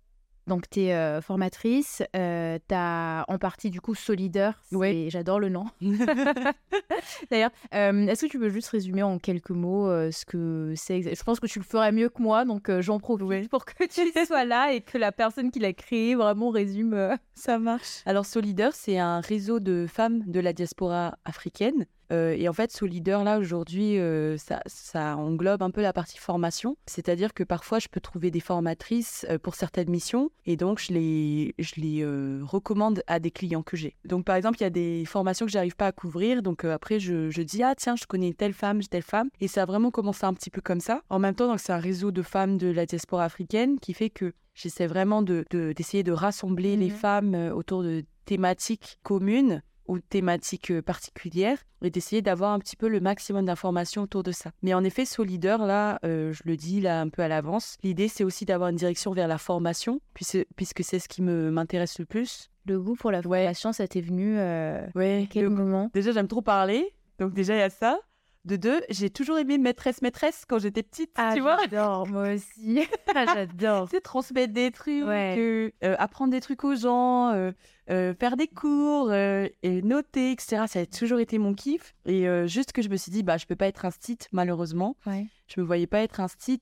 [0.51, 2.03] Donc, tu es formatrice.
[2.13, 4.61] euh, tu as en partie, du coup, Solidaire.
[4.73, 5.07] Ouais.
[5.09, 5.65] J'adore le nom.
[7.31, 11.01] D'ailleurs, euh, est-ce que tu peux juste résumer en quelques mots euh, ce que c'est
[11.15, 13.85] Je pense que tu le ferais mieux que moi, donc euh, j'en profite pour que
[13.85, 16.93] tu sois là et que la personne qui l'a créé vraiment résume.
[16.93, 18.01] euh, Ça marche.
[18.05, 21.85] Alors, Solidaire, c'est un réseau de femmes de la diaspora africaine.
[22.12, 26.17] Euh, et en fait, Solidaire, là, aujourd'hui, euh, ça, ça englobe un peu la partie
[26.17, 26.76] formation.
[26.86, 30.30] C'est-à-dire que parfois, je peux trouver des formatrices euh, pour certaines missions.
[30.45, 32.06] Et donc, je les, je les
[32.43, 33.95] recommande à des clients que j'ai.
[34.06, 36.41] Donc, par exemple, il y a des formations que j'arrive pas à couvrir.
[36.41, 39.30] Donc, après, je, je dis, ah, tiens, je connais telle femme, telle femme.
[39.39, 41.02] Et ça a vraiment commencé un petit peu comme ça.
[41.10, 44.10] En même temps, donc, c'est un réseau de femmes de la diaspora africaine qui fait
[44.10, 46.95] que J'essaie vraiment de, de- d'essayer de rassembler les Mhm.
[46.95, 52.88] femmes autour de thématiques communes ou thématiques euh, particulières et d'essayer d'avoir un petit peu
[52.88, 54.51] le maximum d'informations autour de ça.
[54.62, 58.08] Mais en effet, Solider, là, euh, je le dis là un peu à l'avance, l'idée
[58.08, 61.99] c'est aussi d'avoir une direction vers la formation, puisque, puisque c'est ce qui me, m'intéresse
[61.99, 62.49] le plus.
[62.67, 65.89] Le goût pour la formation, ça t'est venu euh, Ouais, à quel le- moment?
[65.93, 67.99] Déjà j'aime trop parler, donc déjà il y a ça.
[68.43, 72.80] De deux, j'ai toujours aimé maîtresse maîtresse quand j'étais petite, tu vois j'adore, moi aussi.
[73.15, 73.88] Ah, j'adore.
[73.89, 75.36] Sais, transmettre des trucs, Ouais.
[75.38, 77.51] euh, euh, apprendre des trucs aux gens, euh,
[77.91, 79.51] euh, faire des cours, et
[79.84, 80.63] noter, etc.
[80.67, 81.93] Ça a toujours été mon kiff.
[82.06, 84.95] Et juste que je me suis dit, bah, je peux pas être un stit, malheureusement.
[85.06, 85.27] Ouais.
[85.47, 86.62] Je me voyais pas être un stit.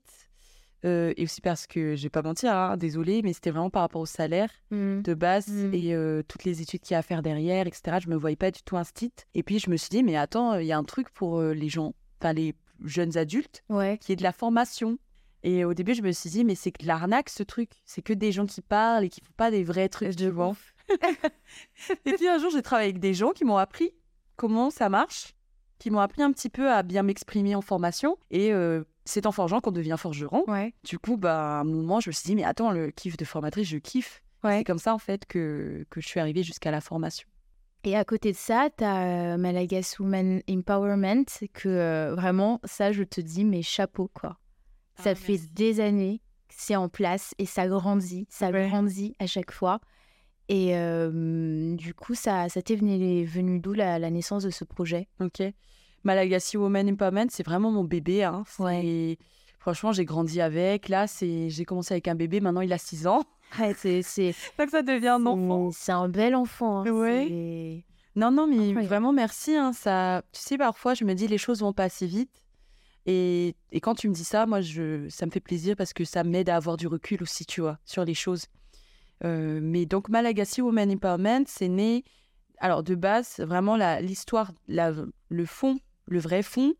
[0.86, 3.82] Euh, et aussi parce que, je vais pas mentir, hein, désolée, mais c'était vraiment par
[3.82, 5.02] rapport au salaire Mm.
[5.02, 5.74] de base Mm.
[5.74, 7.98] et euh, toutes les études qu'il y a à faire derrière, etc.
[8.02, 9.12] Je me voyais pas du tout un stit.
[9.34, 11.54] Et puis, je me suis dit, mais attends, il y a un truc pour euh,
[11.54, 13.98] les gens, enfin, les jeunes adultes Ouais.
[14.00, 14.98] qui est de la formation.
[15.44, 17.72] Et au début, je me suis dit, mais c'est que de l'arnaque ce truc.
[17.86, 20.16] C'est que des gens qui parlent et qui font pas des vrais trucs.
[20.16, 20.50] De vois.
[20.50, 20.74] ouf.
[22.06, 23.92] et puis un jour, j'ai travaillé avec des gens qui m'ont appris
[24.36, 25.34] comment ça marche,
[25.78, 28.18] qui m'ont appris un petit peu à bien m'exprimer en formation.
[28.32, 28.54] Et
[29.10, 30.44] c'est en forgeant qu'on devient forgeron.
[30.48, 30.74] Ouais.
[30.84, 33.26] Du coup, bah, à un moment, je me suis dit, mais attends, le kiff de
[33.26, 34.24] formatrice, je kiffe.
[34.44, 34.60] Ouais.
[34.60, 37.28] C'est comme ça, en fait, que, que je suis arrivée jusqu'à la formation.
[37.84, 43.04] Et à côté de ça, tu as Malagas Women Empowerment, que euh, vraiment, ça, je
[43.04, 44.38] te dis, mais chapeau, quoi.
[44.98, 45.50] Ça Ah, fait merci.
[45.54, 48.68] des années que c'est en place et ça grandit, ça Ouais.
[48.68, 49.80] grandit à chaque fois.
[50.50, 54.64] Et euh, du coup, ça, ça t'est venu, venu d'où la, la naissance de ce
[54.66, 55.08] projet?
[55.22, 55.42] Ok.
[56.04, 58.24] Malagasy Women Empowerment, c'est vraiment mon bébé.
[58.24, 58.44] Hein.
[58.60, 59.18] Ouais.
[59.60, 60.88] Franchement, j'ai grandi avec.
[60.90, 63.24] Là, j'ai commencé avec un bébé, maintenant il a 6 ans.
[63.60, 64.04] Ouais, c'est,
[64.60, 65.72] Donc ça devient un enfant.
[65.72, 66.82] c'est un bel enfant.
[66.86, 66.92] hein.
[66.92, 67.84] Ouais.
[68.16, 68.86] Non, non, mais Incroyable.
[68.86, 69.56] vraiment merci.
[69.56, 69.74] hein.
[69.74, 70.22] Ça...
[70.32, 72.46] Tu sais, parfois, je me dis les choses vont pas assez vite.
[73.08, 75.10] Et, et quand tu me dis ça, moi, je...
[75.10, 77.80] ça me fait plaisir parce que ça m'aide à avoir du recul aussi, tu vois,
[77.86, 78.46] sur les choses.
[79.26, 82.04] Euh, mais donc, Malagasy Women Empowerment, c'est né.
[82.60, 86.74] Alors, de base, vraiment, l'histoire, le fond, le vrai fond,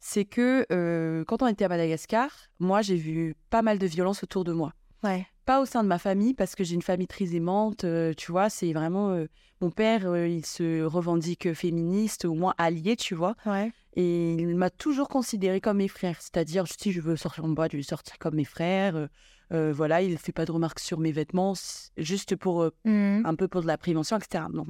[0.00, 4.22] c'est que euh, quand on était à Madagascar, moi, j'ai vu pas mal de violence
[4.22, 4.72] autour de moi.
[5.02, 5.26] Ouais.
[5.44, 7.84] pas au sein de ma famille parce que j'ai une famille très aimante.
[8.16, 9.14] tu vois, c'est vraiment
[9.60, 13.34] mon père, il se revendique féministe, au moins allié, tu vois.
[13.44, 13.70] Ouais.
[13.96, 16.22] Et il m'a toujours considéré comme mes frères.
[16.22, 19.10] C'est-à-dire, si je veux sortir en boîte, je vais sortir comme mes frères.
[19.50, 21.52] voilà, il ne fait pas de remarques sur mes vêtements,
[21.98, 23.26] juste pour mmh.
[23.26, 24.44] un peu pour de la prévention, etc.
[24.54, 24.68] Donc,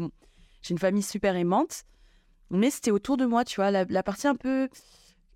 [0.63, 1.85] j'ai une famille super aimante.
[2.51, 4.69] Mais c'était autour de moi, tu vois, la, partie un peu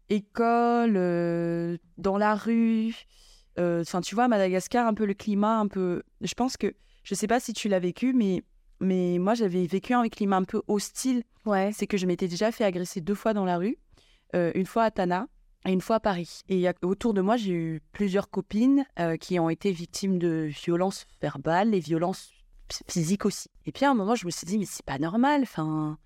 [0.09, 0.95] école,
[1.97, 2.95] dans la rue.
[3.59, 6.03] Enfin, tu vois, Madagascar, un peu le climat, un peu.
[6.21, 6.75] Je pense que.
[7.05, 8.45] Je sais pas si tu l'as vécu, mais
[8.81, 11.25] mais moi, j'avais vécu un climat un peu hostile.
[11.47, 11.71] Ouais.
[11.73, 13.79] C'est que je m'étais déjà fait agresser deux fois dans la rue,
[14.35, 15.27] euh, une fois à Tana
[15.65, 16.43] et une fois à Paris.
[16.49, 21.07] Et autour de moi, j'ai eu plusieurs copines euh, qui ont été victimes de violences
[21.21, 22.31] verbales et violences
[22.89, 23.49] physiques aussi.
[23.67, 25.41] Et puis à un moment, je me suis dit, mais c'est pas normal.
[25.43, 25.99] Enfin,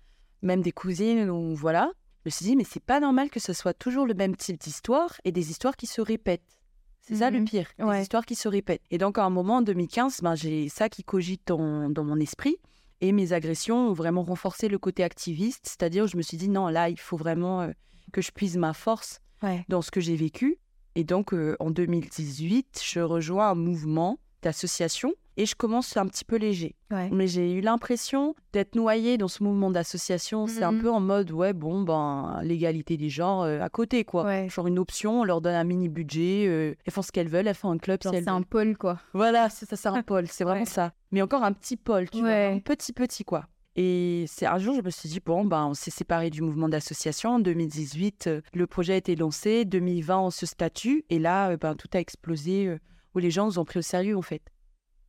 [0.43, 1.91] même des cousines, ou voilà.
[2.23, 4.59] Je me suis dit, mais c'est pas normal que ce soit toujours le même type
[4.59, 6.59] d'histoire et des histoires qui se répètent.
[7.01, 8.83] C'est ça le mmh pire, des histoires qui se répètent.
[8.89, 12.17] Et donc, à un moment, en 2015, ben, j'ai ça qui cogite dans, dans, mon
[12.17, 12.55] esprit.
[13.01, 15.65] Et mes agressions ont vraiment renforcé le côté activiste.
[15.65, 17.71] C'est-à-dire, je me suis dit, non, là, il faut vraiment euh,
[18.13, 19.19] que je puise ma force
[19.67, 20.59] dans ce que j'ai vécu.
[20.95, 26.25] Et donc, euh, en 2018, je rejoins un mouvement d'association et je commence un petit
[26.25, 26.75] peu léger.
[27.11, 30.45] Mais j'ai eu l'impression d'être noyée dans ce mouvement d'association.
[30.45, 30.81] C'est un mmh.
[30.81, 34.47] peu en mode, ouais, bon, ben, l'égalité des genres euh, à côté, quoi.
[34.47, 37.47] Genre une option, on leur donne un mini budget, euh, elles font ce qu'elles veulent,
[37.47, 37.99] elles font un club.
[38.03, 38.99] c'est un pôle, quoi.
[39.13, 40.93] Voilà, c'est ça, c'est un pôle, c'est vraiment ça.
[41.11, 43.45] Mais encore un petit pôle, tu vois, un petit, petit, quoi.
[43.75, 46.69] Et c'est un jour, je me suis dit, bon, ben, on s'est séparé du mouvement
[46.69, 47.31] d'association.
[47.31, 49.65] En 2018, euh, le projet a été lancé.
[49.65, 51.05] 2020, on se statue.
[51.09, 52.77] Et là, ben, tout a explosé,
[53.15, 54.43] où les gens nous ont pris au sérieux, en fait.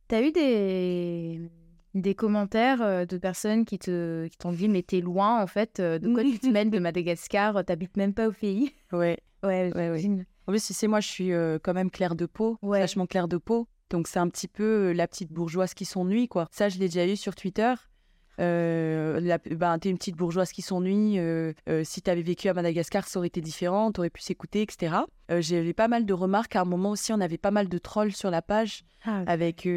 [0.07, 1.41] T'as eu des,
[1.95, 5.79] des commentaires euh, de personnes qui te qui t'ont dit mais t'es loin en fait
[5.79, 8.71] euh, de quoi tu te mènes de Madagascar t'habites même pas au pays?
[8.91, 10.25] Ouais ouais ouais, ouais.
[10.47, 12.79] en plus tu sais moi je suis euh, quand même claire de peau ouais.
[12.79, 16.47] vachement claire de peau donc c'est un petit peu la petite bourgeoise qui s'ennuie quoi
[16.51, 17.73] ça je l'ai déjà eu sur Twitter
[18.39, 21.19] euh, la, ben, t'es une petite bourgeoise qui s'ennuie.
[21.19, 23.91] Euh, euh, si t'avais vécu à Madagascar, ça aurait été différent.
[23.91, 24.95] T'aurais pu s'écouter, etc.
[25.29, 26.55] Eu pas mal de remarques.
[26.55, 28.83] À un moment aussi, on avait pas mal de trolls sur la page.
[29.05, 29.23] Ah.
[29.27, 29.67] Avec,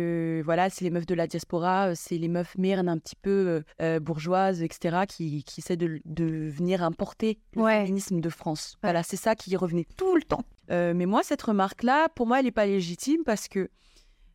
[0.44, 3.62] voilà, c'est les meufs de la diaspora, c'est les meufs myrnes un petit peu
[4.00, 8.78] bourgeoises, etc., qui, qui essaient de, de venir importer le féminisme de France.
[8.82, 10.44] Voilà, c'est ça qui revenait tout le temps.
[10.70, 13.68] mais moi, cette remarque-là, pour moi, elle n'est pas légitime parce que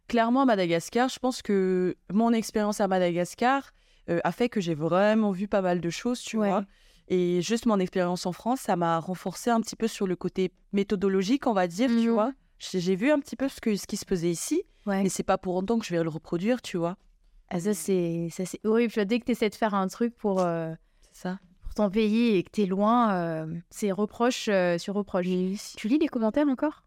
[0.07, 3.71] clairement, à Madagascar, je pense que mon expérience à Madagascar,
[4.10, 6.66] euh, a fait que j'ai vraiment vu pas mal de choses, tu vois.
[7.10, 10.51] Et juste mon expérience en France, ça m'a renforcé un petit peu sur le côté
[10.72, 12.34] méthodologique, on va dire, tu mmh vois.
[12.60, 15.38] J'ai vu un petit peu ce, que, ce qui se faisait ici, mais c'est pas
[15.38, 16.95] pour autant que je vais le reproduire, tu vois.
[17.49, 18.30] Ah, ça, c'est
[18.64, 19.06] horrible.
[19.06, 20.74] Dès que tu essaies de faire un truc pour, euh,
[21.12, 21.39] ça.
[21.62, 25.28] pour ton pays et que tu es loin, euh, c'est reproche sur reproche.
[25.76, 26.84] Tu lis les commentaires encore?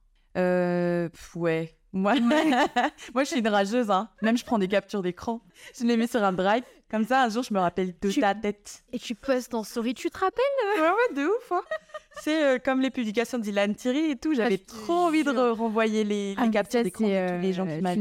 [1.34, 1.76] Ouais.
[1.96, 2.14] Moi,
[3.14, 3.90] Moi, je suis une rageuse.
[3.90, 4.08] Hein.
[4.22, 5.40] Même, je prends des captures d'écran.
[5.78, 6.62] Je les mets sur un drive.
[6.90, 8.84] Comme ça, un jour, je me rappelle de ta tête.
[8.92, 10.44] Et tu postes en story, tu te rappelles
[10.76, 11.52] Ouais, ouais, de ouf.
[11.52, 11.62] Hein.
[12.22, 14.34] C'est euh, comme les publications d'Ilan Thierry et tout.
[14.34, 17.72] J'avais trop envie de renvoyer les, les ah, captures d'écran de tous les gens qui
[17.72, 17.94] euh, m'ont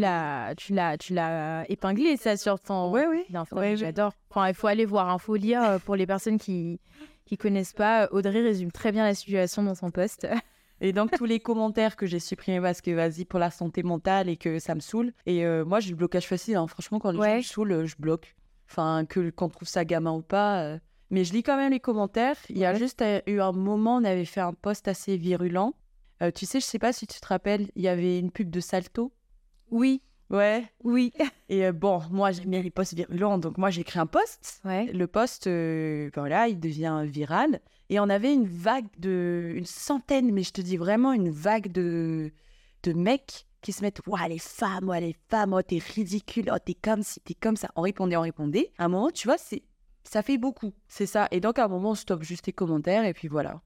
[0.55, 2.91] Tu l'as, tu l'as épinglé ça sur ton.
[2.91, 3.25] Ouais, ouais.
[3.53, 4.13] ouais J'adore.
[4.29, 6.79] Enfin, il faut aller voir, il faut lire euh, pour les personnes qui
[7.25, 8.07] qui connaissent pas.
[8.11, 10.27] Audrey résume très bien la situation dans son poste.
[10.81, 14.29] Et donc, tous les commentaires que j'ai supprimés parce que vas-y pour la santé mentale
[14.29, 15.13] et que ça me saoule.
[15.25, 16.55] Et moi, j'ai le blocage facile.
[16.55, 16.67] Hein.
[16.67, 18.35] Franchement, quand les gens me saoulent, je bloque.
[18.69, 20.63] Enfin, que qu'on trouve ça gamin ou pas.
[20.63, 20.79] Euh.
[21.11, 22.37] Mais je lis quand même les commentaires.
[22.49, 25.73] Il y a juste euh, eu un moment, on avait fait un post assez virulent.
[26.21, 28.49] Euh, tu sais, je sais pas si tu te rappelles, il y avait une pub
[28.49, 29.11] de Salto.
[29.69, 30.01] Oui.
[30.29, 30.65] Ouais.
[30.83, 31.13] Oui.
[31.49, 34.61] Et bon, moi j'aime bien les posts virulents, donc moi j'ai écrit un post.
[34.65, 34.85] Ouais.
[34.85, 35.47] Le post,
[36.15, 37.59] voilà, il devient viral.
[37.89, 41.71] Et on avait une vague de, une centaine, mais je te dis vraiment une vague
[41.71, 42.31] de,
[42.83, 46.57] de mecs qui se mettent Ouah, les femmes, ouah, les femmes, oh, t'es ridicule, oh,
[46.63, 47.69] t'es comme si, t'es comme ça.
[47.75, 48.71] On répondait, on répondait.
[48.77, 49.63] À un moment, tu vois, c'est
[50.03, 50.73] ça fait beaucoup.
[50.87, 51.27] C'est ça.
[51.31, 53.61] Et donc, à un moment, on stoppe juste tes commentaires et puis voilà.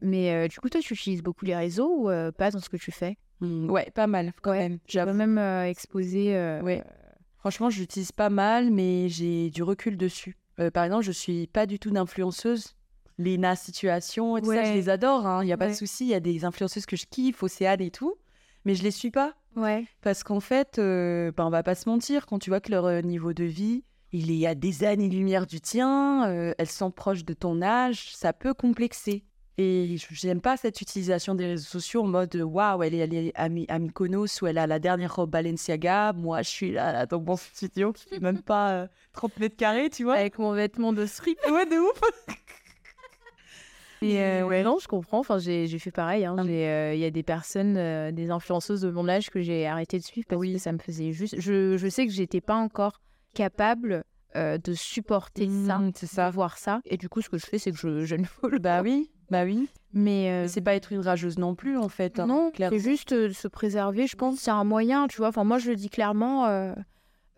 [0.00, 2.68] Mais euh, du coup, toi, tu utilises beaucoup les réseaux ou euh, pas dans ce
[2.68, 3.16] que tu fais?
[3.40, 4.78] Mmh, Ouais, pas mal quand même.
[4.86, 6.32] J'ai même euh, exposé.
[6.62, 6.84] Ouais.
[7.38, 10.36] Franchement, j'utilise pas mal, mais j'ai du recul dessus.
[10.74, 12.74] par exemple, je suis pas du tout d'influenceuse.
[13.18, 16.04] Lena Situation et tout ça, je les adore, il hein, n'y a pas de souci.
[16.04, 18.16] Il y a des influenceuses que je kiffe, Océane et tout
[18.68, 19.34] mais je les suis pas.
[19.56, 19.86] Ouais.
[20.02, 22.84] Parce qu'en fait, euh, ben, on va pas se mentir, quand tu vois que leur
[22.84, 27.24] euh, niveau de vie, il est à des années-lumière du tien, euh, elles sont proches
[27.24, 29.24] de ton âge, ça peut complexer.
[29.60, 33.78] Et j'aime pas cette utilisation des réseaux sociaux en mode waouh, elle est, elle à,
[33.78, 36.12] Mykonos ou elle a la dernière robe Balenciaga.
[36.12, 40.04] Moi, je suis là, dans mon studio qui fait même pas 30 mètres carrés, tu
[40.04, 40.14] vois.
[40.14, 41.38] Avec mon vêtement de strip.
[41.50, 42.00] Ouais, de ouf.
[44.02, 45.18] Et euh, ouais, non, je comprends.
[45.20, 46.24] Enfin, j'ai fait pareil.
[46.24, 46.36] hein.
[46.38, 46.42] Ah.
[46.42, 49.98] Euh, Il y a des personnes, euh, des influenceuses de mon âge que j'ai arrêté
[49.98, 51.40] de suivre parce que ça me faisait juste.
[51.40, 53.00] Je, je sais que j'étais pas encore
[53.34, 56.28] capable de supporter ça, Mmh, ça.
[56.28, 56.80] de voir ça.
[56.84, 59.10] Et du coup, ce que je fais, c'est que je, je ne follow Bah oui,
[59.30, 59.68] bah oui.
[59.92, 62.20] Mais euh, C'est pas être une rageuse non plus, en fait.
[62.20, 64.06] hein, non, c'est juste euh, se préserver.
[64.06, 65.28] Je pense c'est un moyen, tu vois.
[65.28, 66.46] Enfin, moi, je le dis clairement.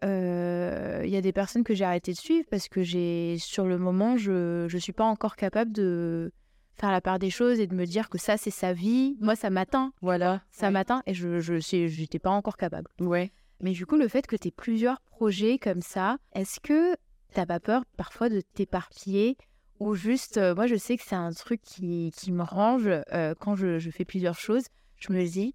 [0.02, 3.66] euh, Il y a des personnes que j'ai arrêté de suivre parce que j'ai, sur
[3.66, 6.32] le moment, je ne suis pas encore capable de
[6.80, 9.16] faire la part des choses et de me dire que ça, c'est sa vie.
[9.20, 9.92] Moi, ça m'atteint.
[10.00, 10.42] Voilà.
[10.50, 10.72] Ça Ouais.
[10.72, 12.88] m'atteint et je j'étais pas encore capable.
[13.00, 13.30] Ouais.
[13.60, 16.96] Mais du coup, le fait que tu aies plusieurs projets comme ça, est-ce que
[17.34, 19.36] t'as pas peur parfois de t'éparpiller
[19.78, 23.34] ou juste, euh, moi je sais que c'est un truc qui, qui me range euh,
[23.38, 24.64] quand je, je fais plusieurs choses.
[24.96, 25.54] Je me dis,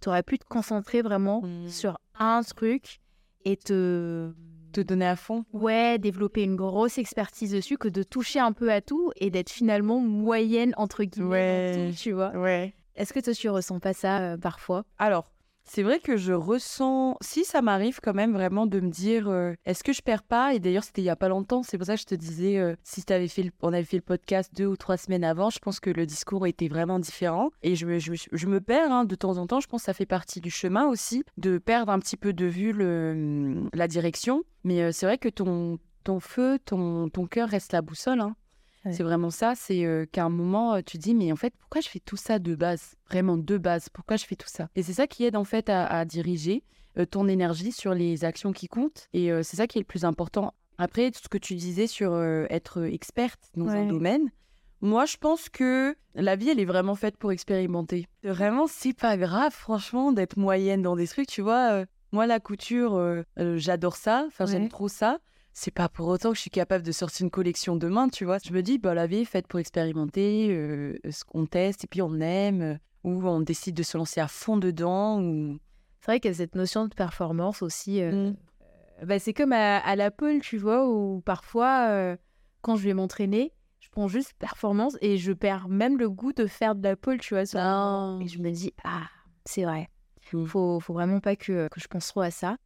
[0.00, 1.68] tu aurais pu te concentrer vraiment Mm.
[1.68, 3.00] sur un truc
[3.44, 4.32] et te...
[4.72, 5.44] Te donner à fond.
[5.52, 9.50] Ouais, développer une grosse expertise dessus que de toucher un peu à tout et d'être
[9.50, 11.90] finalement moyenne entre guillemets Ouais.
[11.92, 12.30] tout, tu vois.
[12.36, 12.74] Ouais.
[12.96, 14.84] Est-ce que toi tu ressens pas ça euh, parfois?
[14.98, 15.30] Alors,
[15.64, 19.54] c'est vrai que je ressens, si ça m'arrive quand même vraiment de me dire, euh,
[19.64, 20.52] est-ce que je perds pas?
[20.54, 22.58] Et d'ailleurs, c'était il y a pas longtemps, c'est pour ça que je te disais,
[22.58, 25.48] euh, si t'avais fait le- on avait fait le podcast deux ou trois semaines avant,
[25.50, 27.50] je pense que le discours était vraiment différent.
[27.62, 29.86] Et je me, je je me perds hein, de temps en temps, je pense que
[29.86, 33.86] ça fait partie du chemin aussi, de perdre un petit peu de vue le, la
[33.86, 34.42] direction.
[34.64, 38.20] Mais euh, c'est vrai que ton, ton feu, ton, ton cœur reste la boussole.
[38.20, 38.34] hein.
[38.84, 38.92] Ouais.
[38.92, 41.88] C'est vraiment ça, c'est euh, qu'à un moment, tu dis, mais en fait, pourquoi je
[41.88, 42.94] fais tout ça de base?
[43.10, 44.68] Vraiment de base, pourquoi je fais tout ça?
[44.74, 46.64] Et c'est ça qui aide en fait à, à diriger
[46.98, 49.08] euh, ton énergie sur les actions qui comptent.
[49.12, 50.54] Et euh, c'est ça qui est le plus important.
[50.78, 52.18] Après, tout ce que tu disais sur
[52.48, 54.30] être experte dans un domaine,
[54.80, 58.06] moi, je pense que la vie, elle est vraiment faite pour expérimenter.
[58.24, 61.84] Vraiment, c'est pas grave, franchement, d'être moyenne dans des trucs, tu vois.
[62.12, 62.98] moi, la couture,
[63.36, 64.52] j'adore ça, enfin, Ouais.
[64.52, 65.18] j'aime trop ça
[65.52, 68.38] c'est pas pour autant que je suis capable de sortir une collection demain, tu vois.
[68.44, 71.86] Je me dis, bah, la vie est faite pour expérimenter, euh, ce qu'on teste et
[71.86, 72.74] puis on aime, euh,
[73.04, 75.20] ou on décide de se lancer à fond dedans.
[75.20, 75.58] Ou...
[76.00, 78.00] C'est vrai qu'il y a cette notion de performance aussi.
[78.00, 78.36] euh, Mm.
[79.02, 82.16] euh, bah, c'est comme à, à la pole, tu vois, où parfois, euh,
[82.62, 86.46] quand je vais m'entraîner, je prends juste performance et je perds même le goût de
[86.46, 87.46] faire de la pole, tu vois.
[87.46, 87.58] sur.
[87.58, 89.08] Et je me dis, ah,
[89.46, 89.88] c'est vrai.
[90.32, 90.44] Mm.
[90.46, 92.56] Faut, faut vraiment pas que, que je pense trop à ça.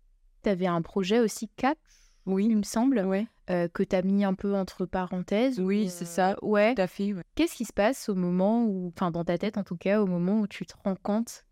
[0.43, 1.79] Tu avais un projet aussi, 4,
[2.27, 5.61] Oui, il me semble, ouais, euh, que tu as mis un peu entre parenthèses.
[5.61, 6.37] Oui, ou, c'est euh, ça.
[6.43, 6.75] Ouais.
[6.75, 7.13] tout à fait.
[7.13, 7.23] ouais.
[7.35, 10.07] Qu'est-ce qui se passe au moment où, enfin dans ta tête en tout cas, au
[10.07, 11.45] moment où tu te rends compte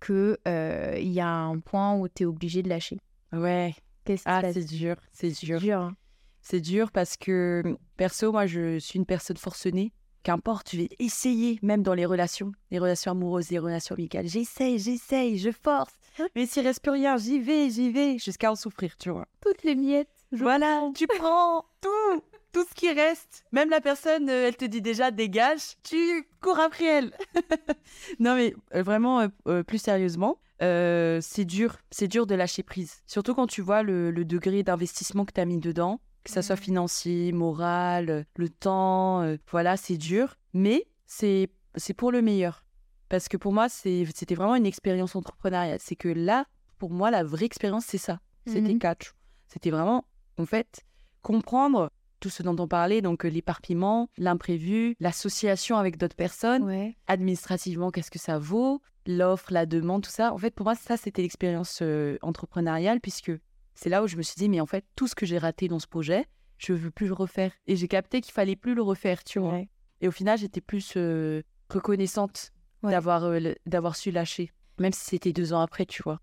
[0.00, 2.98] que euh, y a un point où tu es obligé de lâcher?
[3.32, 5.58] Ouais, Qu'est-ce ah, c'est dur, c'est dur.
[5.60, 5.80] dur.
[5.80, 5.96] hein.
[6.42, 9.92] C'est dur parce que, perso, moi, je suis une personne forcenée.
[10.26, 14.26] Qu'importe, je vais essayer, même dans les relations, les relations amoureuses, les relations amicales.
[14.26, 15.92] J'essaye, j'essaye, je force.
[16.34, 19.28] Mais s'il reste plus rien, j'y vais, j'y vais, jusqu'à en souffrir, tu vois.
[19.40, 20.10] Toutes les miettes.
[20.32, 20.92] je Voilà, prends.
[20.94, 22.22] tu prends tout,
[22.52, 23.44] tout ce qui reste.
[23.52, 27.12] Même la personne, euh, elle te dit déjà dégage, tu cours après elle.
[28.18, 32.64] non mais euh, vraiment, euh, euh, plus sérieusement, euh, c'est dur, c'est dur de lâcher
[32.64, 32.94] prise.
[33.06, 36.42] Surtout quand tu vois le, le degré d'investissement que tu as mis dedans, que ça
[36.42, 36.62] soit Mhm.
[36.62, 40.36] financier, moral, euh, le temps, euh, voilà, c'est dur.
[40.52, 42.64] Mais c'est c'est pour le meilleur.
[43.08, 45.78] Parce que pour moi, c'était vraiment une expérience entrepreneuriale.
[45.80, 46.46] C'est que là,
[46.78, 48.20] pour moi, la vraie expérience, c'est ça.
[48.46, 49.12] C'était catch.
[49.48, 50.04] C'était vraiment,
[50.38, 50.84] en fait,
[51.22, 56.96] comprendre tout ce dont on parlait, donc euh, l'éparpillement, l'imprévu, l'association avec d'autres personnes, Ouais.
[57.08, 60.32] administrativement, qu'est-ce que ça vaut, l'offre, la demande, tout ça.
[60.32, 63.32] En fait, pour moi, ça, c'était l'expérience euh, entrepreneuriale, puisque
[63.76, 65.68] c'est là où je me suis dit, mais en fait, tout ce que j'ai raté
[65.68, 66.24] dans ce projet,
[66.58, 67.52] je veux plus le refaire.
[67.68, 69.52] Et j'ai capté qu'il fallait plus le refaire, tu vois.
[69.52, 69.68] Ouais.
[70.00, 72.50] Et au final, j'étais plus euh, reconnaissante
[72.82, 72.90] Ouais.
[72.90, 76.20] d'avoir euh, d'avoir su lâcher, même si c'était deux ans après, tu vois.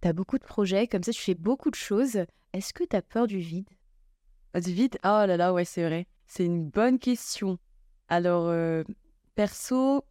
[0.00, 2.20] Tu as beaucoup de projets, comme ça tu fais beaucoup de choses.
[2.52, 3.68] Est-ce que tu as peur du vide?
[4.54, 4.96] Ah, Du vide?
[5.04, 6.06] Oh là là, ouais, c'est vrai.
[6.26, 7.58] C'est une bonne question.
[8.08, 8.84] Alors, euh,
[9.34, 10.04] perso,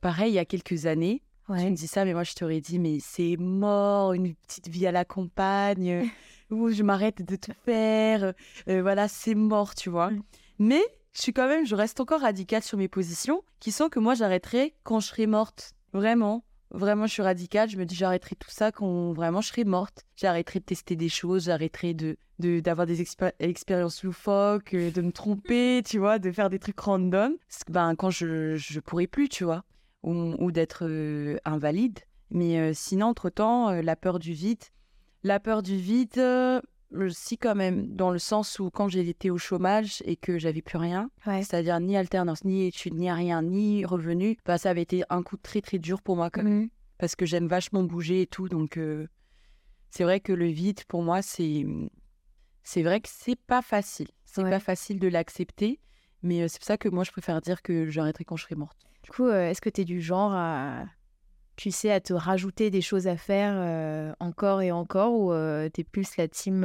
[0.00, 2.78] pareil, il y a quelques années, tu me dis ça, mais moi, je t'aurais dit,
[2.78, 6.08] mais c'est mort, une petite vie à la campagne,
[6.50, 8.32] où je m'arrête de tout faire.
[8.68, 10.10] euh, voilà, c'est mort, tu vois.
[10.10, 10.22] Mm.
[10.58, 10.82] Mais
[11.12, 14.14] je suis quand même, je reste encore radicale sur mes positions, qui sont que moi,
[14.14, 15.72] j'arrêterai quand je serai morte.
[15.92, 16.44] Vraiment.
[16.72, 17.68] Vraiment, je suis radicale.
[17.70, 20.04] Je me dis, j'arrêterai tout ça quand vraiment je serai morte.
[20.16, 25.00] J'arrêterai de tester des choses, j'arrêterai de de- d'avoir des expé- expériences loufoques, euh, de
[25.00, 27.32] me tromper, tu vois, de faire des trucs random.
[27.48, 29.64] Parce que, ben, quand je, je pourrai plus, tu vois,
[30.06, 31.98] ou, ou d'être euh, invalide.
[32.30, 34.62] Mais euh, sinon, entre-temps, euh, la peur du vide.
[35.22, 36.22] La peur du vide,
[37.10, 40.62] si quand même, dans le sens où quand j'ai été au chômage et que j'avais
[40.62, 41.42] plus rien, Ouais.
[41.42, 45.36] c'est-à-dire ni alternance, ni études, ni rien, ni revenu, bah, ça avait été un coup
[45.36, 46.68] très très dur pour moi quand même Mhm.
[46.98, 48.48] parce que j'aime vachement bouger et tout.
[48.48, 49.06] Donc, euh,
[49.90, 51.66] c'est vrai que le vide, pour moi, c'est
[52.62, 54.08] c'est vrai que c'est pas facile.
[54.24, 54.50] C'est Ouais.
[54.50, 55.80] pas facile de l'accepter.
[56.22, 58.78] Mais c'est pour ça que moi, je préfère dire que j'arrêterai quand je serai morte.
[59.02, 60.84] Du coup, est-ce que tu es du genre à,
[61.56, 65.32] tu sais, à te rajouter des choses à faire encore et encore ou
[65.70, 66.64] tu es plus la team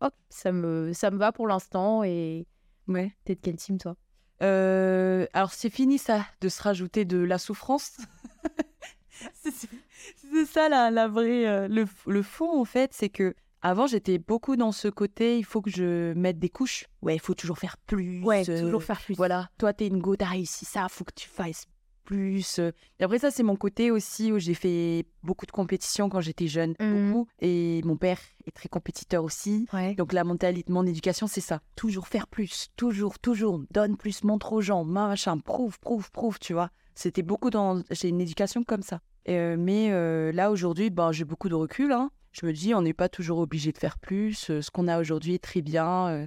[0.00, 2.46] hop, ça me, ça me va pour l'instant et
[2.86, 3.12] ouais.
[3.24, 3.96] t'es de quelle team toi?
[4.40, 7.96] Alors, c'est fini ça, de se rajouter de la souffrance.
[9.34, 11.68] c'est ça la, la vraie.
[11.68, 15.60] le, le fond, en fait, c'est que avant, j'étais beaucoup dans ce côté, il faut
[15.60, 16.86] que je mette des couches.
[17.02, 18.22] Ouais, il faut toujours faire plus.
[18.24, 19.14] Ouais, toujours faire plus.
[19.14, 21.66] Voilà, toi, t'es une go, t'as réussi ça, faut que tu fasses
[22.04, 22.58] plus.
[22.58, 26.48] Et après, ça, c'est mon côté aussi où j'ai fait beaucoup de compétitions quand j'étais
[26.48, 26.74] jeune.
[26.80, 27.10] Mmh.
[27.10, 27.28] Beaucoup.
[27.40, 29.66] Et mon père est très compétiteur aussi.
[29.96, 31.60] Donc, la mentalité, mon éducation, c'est ça.
[31.76, 32.68] Toujours faire plus.
[32.76, 33.60] Toujours, toujours.
[33.70, 36.70] Donne plus, montre aux gens, machin, prouve, prouve, prouve, tu vois.
[36.94, 37.82] C'était beaucoup dans.
[37.90, 39.00] J'ai une éducation comme ça.
[39.28, 41.92] mais là, aujourd'hui, ben, j'ai beaucoup de recul.
[41.92, 44.50] Hein je me dis, on n'est pas toujours obligé de faire plus.
[44.50, 46.08] Euh, ce qu'on a aujourd'hui est très bien.
[46.08, 46.26] Euh,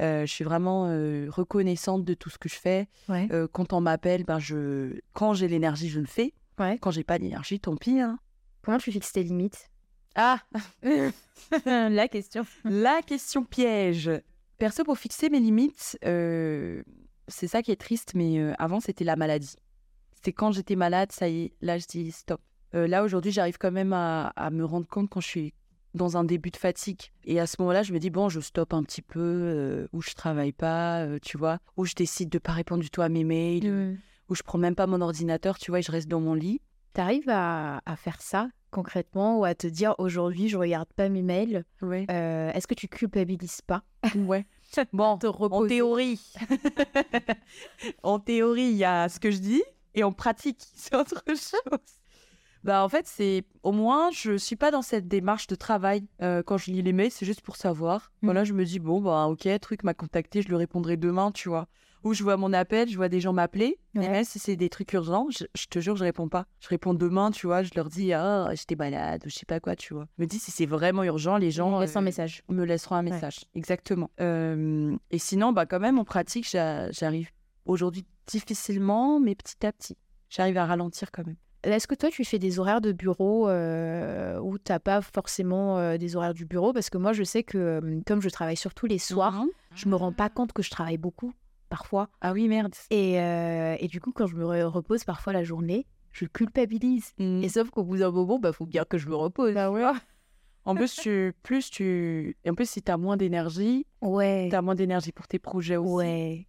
[0.00, 0.84] euh, je suis vraiment
[1.30, 2.88] reconnaissante de tout ce que je fais.
[3.52, 4.98] quand on m'appelle, ben je...
[5.12, 6.32] quand j'ai l'énergie, je le fais.
[6.58, 6.78] Ouais.
[6.80, 8.00] Quand j'ai pas d'énergie, tant pis.
[8.00, 8.18] Hein.
[8.62, 9.70] Comment tu fixes tes limites?
[10.14, 10.40] Ah
[11.66, 12.46] La question.
[12.64, 14.10] La question piège.
[14.58, 19.56] Perso, pour fixer mes limites, c'est ça qui est triste, mais avant, c'était la maladie.
[20.14, 22.40] C'était quand j'étais malade, ça y est, là, je dis stop.
[22.74, 25.54] Euh, là, aujourd'hui, j'arrive quand même à, me rendre compte quand je suis
[25.94, 27.00] dans un début de fatigue.
[27.24, 30.00] Et à ce moment-là, je me dis, bon, je stoppe un petit peu, euh, ou
[30.00, 33.08] je travaille pas, euh, tu vois, ou je décide de pas répondre du tout à
[33.08, 33.98] mes mails,
[34.28, 36.62] ou je prends même pas mon ordinateur, tu vois, et je reste dans mon lit.
[36.94, 41.20] Tu arrives à, faire ça concrètement, ou à te dire, aujourd'hui, je regarde pas mes
[41.20, 41.66] mails.
[41.82, 42.06] Ouais.
[42.08, 43.82] Est-ce que tu culpabilises pas?
[44.16, 44.46] Ouais.
[44.94, 46.32] Bon, en théorie.
[48.02, 49.62] en théorie, il y a ce que je dis,
[49.94, 52.01] et en pratique, c'est autre chose.
[52.64, 56.42] Bah en fait, c'est au moins je suis pas dans cette démarche de travail euh,
[56.44, 58.12] quand je lis les mails, c'est juste pour savoir.
[58.22, 58.26] Mmh.
[58.26, 61.48] Voilà, je me dis bon bah OK, truc m'a contacté, je le répondrai demain, tu
[61.48, 61.66] vois.
[62.04, 63.78] Ou je vois mon appel, je vois des gens m'appeler.
[63.94, 66.46] Même si c'est des trucs urgents, je, te jure, je réponds pas.
[66.58, 69.76] Je réponds demain, tu vois, je leur dis ah, j'étais malade, je sais pas quoi,
[69.76, 70.08] tu vois.
[70.18, 72.42] Je me dis si c'est vraiment urgent, les gens me un euh, message.
[72.48, 73.44] Me laisseront un message.
[73.54, 74.10] Exactement.
[74.20, 77.30] Euh, et sinon bah quand même en pratique, j'arrive
[77.66, 79.96] aujourd'hui difficilement mais petit à petit.
[80.28, 81.36] J'arrive à ralentir quand même.
[81.64, 85.78] Est-ce que toi, tu fais des horaires de bureau euh, ou tu n'as pas forcément
[85.78, 86.72] euh, des horaires du bureau?
[86.72, 89.44] Parce que moi, je sais que euh, comme je travaille surtout les soirs,
[89.74, 91.32] je me rends pas compte que je travaille beaucoup
[91.68, 92.08] parfois.
[92.20, 92.74] Ah oui, merde.
[92.90, 97.12] Et, et du coup, quand je me repose parfois la journée, je culpabilise.
[97.18, 97.42] Mmh.
[97.42, 99.54] Et sauf qu'au bout d'un moment, il bah, faut bien que je me repose.
[99.54, 99.84] Bah ouais.
[100.64, 102.36] En plus, tu, plus tu.
[102.46, 104.48] En plus, si tu as moins d'énergie, ouais.
[104.50, 106.46] tu as moins d'énergie pour tes projets aussi.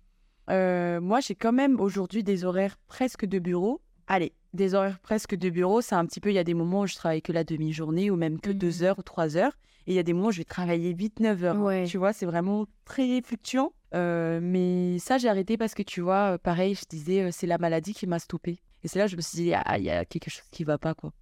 [0.49, 0.99] Ouais.
[0.99, 3.79] moi, j'ai quand même aujourd'hui des horaires presque de bureau.
[4.07, 6.81] Allez, des horaires presque de bureau, c'est un petit peu, il y a des moments
[6.81, 8.83] où je travaille que la demi-journée ou même que deux mmh.
[8.83, 9.53] heures ou trois heures.
[9.85, 11.87] Et il y a des moments où je vais travailler 8-9 heures.
[11.87, 13.73] Tu vois, c'est vraiment très fluctuant.
[13.93, 17.47] Euh, mais ça, j'ai arrêté parce que tu vois, euh, pareil, je disais, euh, c'est
[17.47, 18.59] la maladie qui m'a stoppé.
[18.83, 20.63] Et c'est là que je me suis dit, ah, il y a quelque chose qui
[20.63, 21.13] va pas, quoi.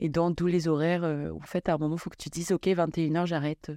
[0.00, 2.50] Et dans tous les horaires, en fait, à un moment, il faut que tu dises,
[2.50, 3.70] OK, 21h, j'arrête.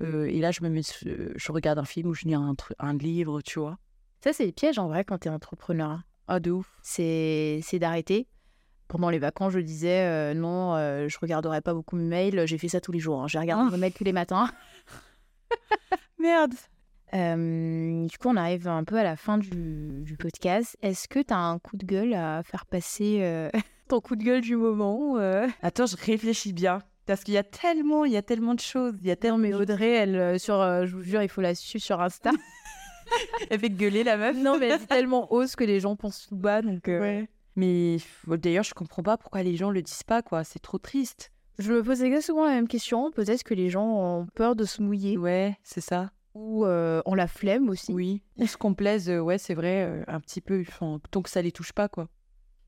[0.00, 3.40] et là, je me mets, je regarde un film ou je lis un, un livre,
[3.40, 3.78] tu vois.
[4.20, 6.00] Ça, c'est le piège en vrai quand tu es entrepreneur.
[6.28, 6.70] Ah, de ouf.
[6.82, 8.26] C'est d'arrêter.
[8.88, 12.46] Pendant les vacances, je disais euh, non, euh, je regarderai pas beaucoup mes mails.
[12.46, 13.22] J'ai fait ça tous les jours.
[13.22, 13.28] Hein.
[13.28, 14.48] J'ai regardé mes mails tous les matins.
[16.18, 16.54] Merde.
[17.14, 20.76] Euh, du coup, on arrive un peu à la fin du, du podcast.
[20.82, 23.50] Est-ce que tu as un coup de gueule à faire passer
[23.88, 25.16] ton coup de gueule du moment
[25.62, 26.80] Attends, je réfléchis bien.
[27.06, 28.94] Parce qu'il y a tellement, il y a tellement de choses.
[29.00, 29.38] Il y a tellement.
[29.38, 30.56] mais Audrey, elle, sur,
[30.86, 32.30] je vous jure, il faut la suivre sur Insta.
[33.50, 34.36] elle fait gueuler la meuf.
[34.36, 36.62] Non, mais elle dit tellement hausse que les gens pensent tout bas.
[36.62, 37.24] Donc, euh.
[37.56, 40.44] Mais d'ailleurs, je comprends pas pourquoi les gens le disent pas, quoi.
[40.44, 41.30] C'est trop triste.
[41.58, 43.12] Je me pose exactement la même question.
[43.12, 45.16] Peut-être que les gens ont peur de se mouiller.
[45.16, 46.10] Ouais, c'est ça.
[46.34, 47.92] Ou euh, on la flemme aussi.
[47.92, 48.22] Oui.
[48.38, 50.64] Ou se complaisent, euh, ouais, c'est vrai, un petit peu.
[50.66, 52.08] Enfin, tant que ça les touche pas, quoi.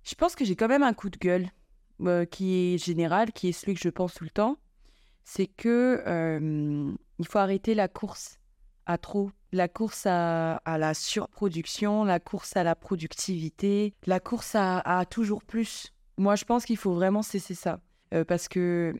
[0.04, 1.48] Je pense que j'ai quand même un coup de gueule
[2.30, 4.56] qui est général, qui est celui que je pense tout le temps.
[5.24, 6.00] C'est que
[7.18, 8.38] il faut arrêter la course
[8.86, 15.04] à trop la course à, la surproduction, la course à la productivité, la course à,
[15.10, 15.92] toujours plus.
[16.18, 17.80] Moi, je pense qu'il faut vraiment cesser ça.
[18.14, 18.94] Euh, parce que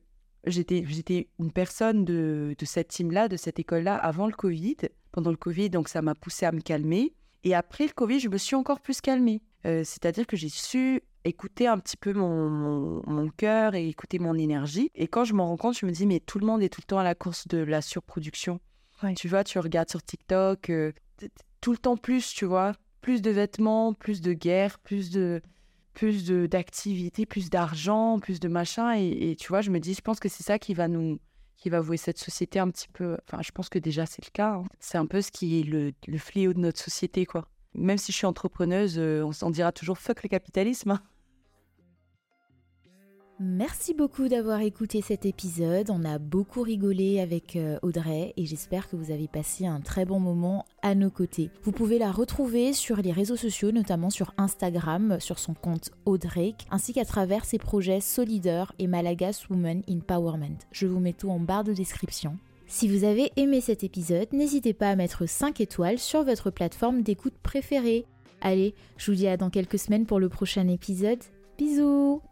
[0.47, 4.77] j'étais, j'étais une personne de, cette team-là, de cette école-là, avant le Covid.
[5.13, 7.15] Pendant le Covid, donc ça m'a poussé à me calmer.
[7.45, 9.41] Et après le Covid, je me suis encore plus calmée.
[9.65, 14.35] Euh, c'est-à-dire que j'ai su écouter un petit peu mon, mon cœur et écouter mon
[14.35, 14.91] énergie.
[14.95, 16.81] Et quand je m'en rends compte, je me dis, mais tout le monde est tout
[16.83, 18.61] le temps à la course de la surproduction.
[19.17, 20.93] Tu vois, tu regardes sur TikTok, euh,
[21.61, 25.43] tout le temps plus, tu vois, plus de vêtements, plus de guerre, plus de
[25.93, 28.95] plus d'activités, plus d'argent, plus de machin.
[28.97, 31.19] Et, tu vois, je me dis, je pense que c'est ça qui va nous
[31.57, 33.17] qui va vouer cette société un petit peu.
[33.27, 34.57] Enfin, je pense que déjà c'est le cas.
[34.57, 34.65] Hein.
[34.79, 37.49] C'est un peu ce qui est le, fléau de notre société, quoi.
[37.75, 40.91] Même si je suis entrepreneuse, on s'en dira toujours fuck le capitalisme.
[40.91, 41.03] Hein.
[43.39, 45.91] Merci beaucoup d'avoir écouté cet épisode.
[45.91, 50.07] On a beaucoup rigolé avec euh, Audrey et j'espère que vous avez passé un très
[50.07, 51.51] bon moment à nos côtés.
[51.63, 56.55] Vous pouvez la retrouver sur les réseaux sociaux, notamment sur Instagram, sur son compte Audrey,
[56.71, 60.57] ainsi qu'à travers ses projets Solidaire et Malagas Women Empowerment.
[60.73, 62.39] Je vous mets tout en barre de description.
[62.67, 67.03] Si vous avez aimé cet épisode, n'hésitez pas à mettre 5 étoiles sur votre plateforme
[67.03, 68.07] d'écoute préférée.
[68.41, 71.23] Allez, je vous dis à dans quelques semaines pour le prochain épisode.
[71.59, 72.23] Bisous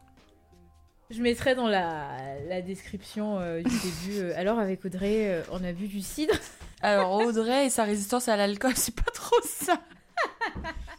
[1.10, 4.18] je mettrai dans la, description euh, du début.
[4.20, 6.34] Euh, alors, avec Audrey, euh, on a vu du cidre.
[6.80, 9.80] Alors, Audrey et sa résistance à l'alcool, c'est pas trop ça.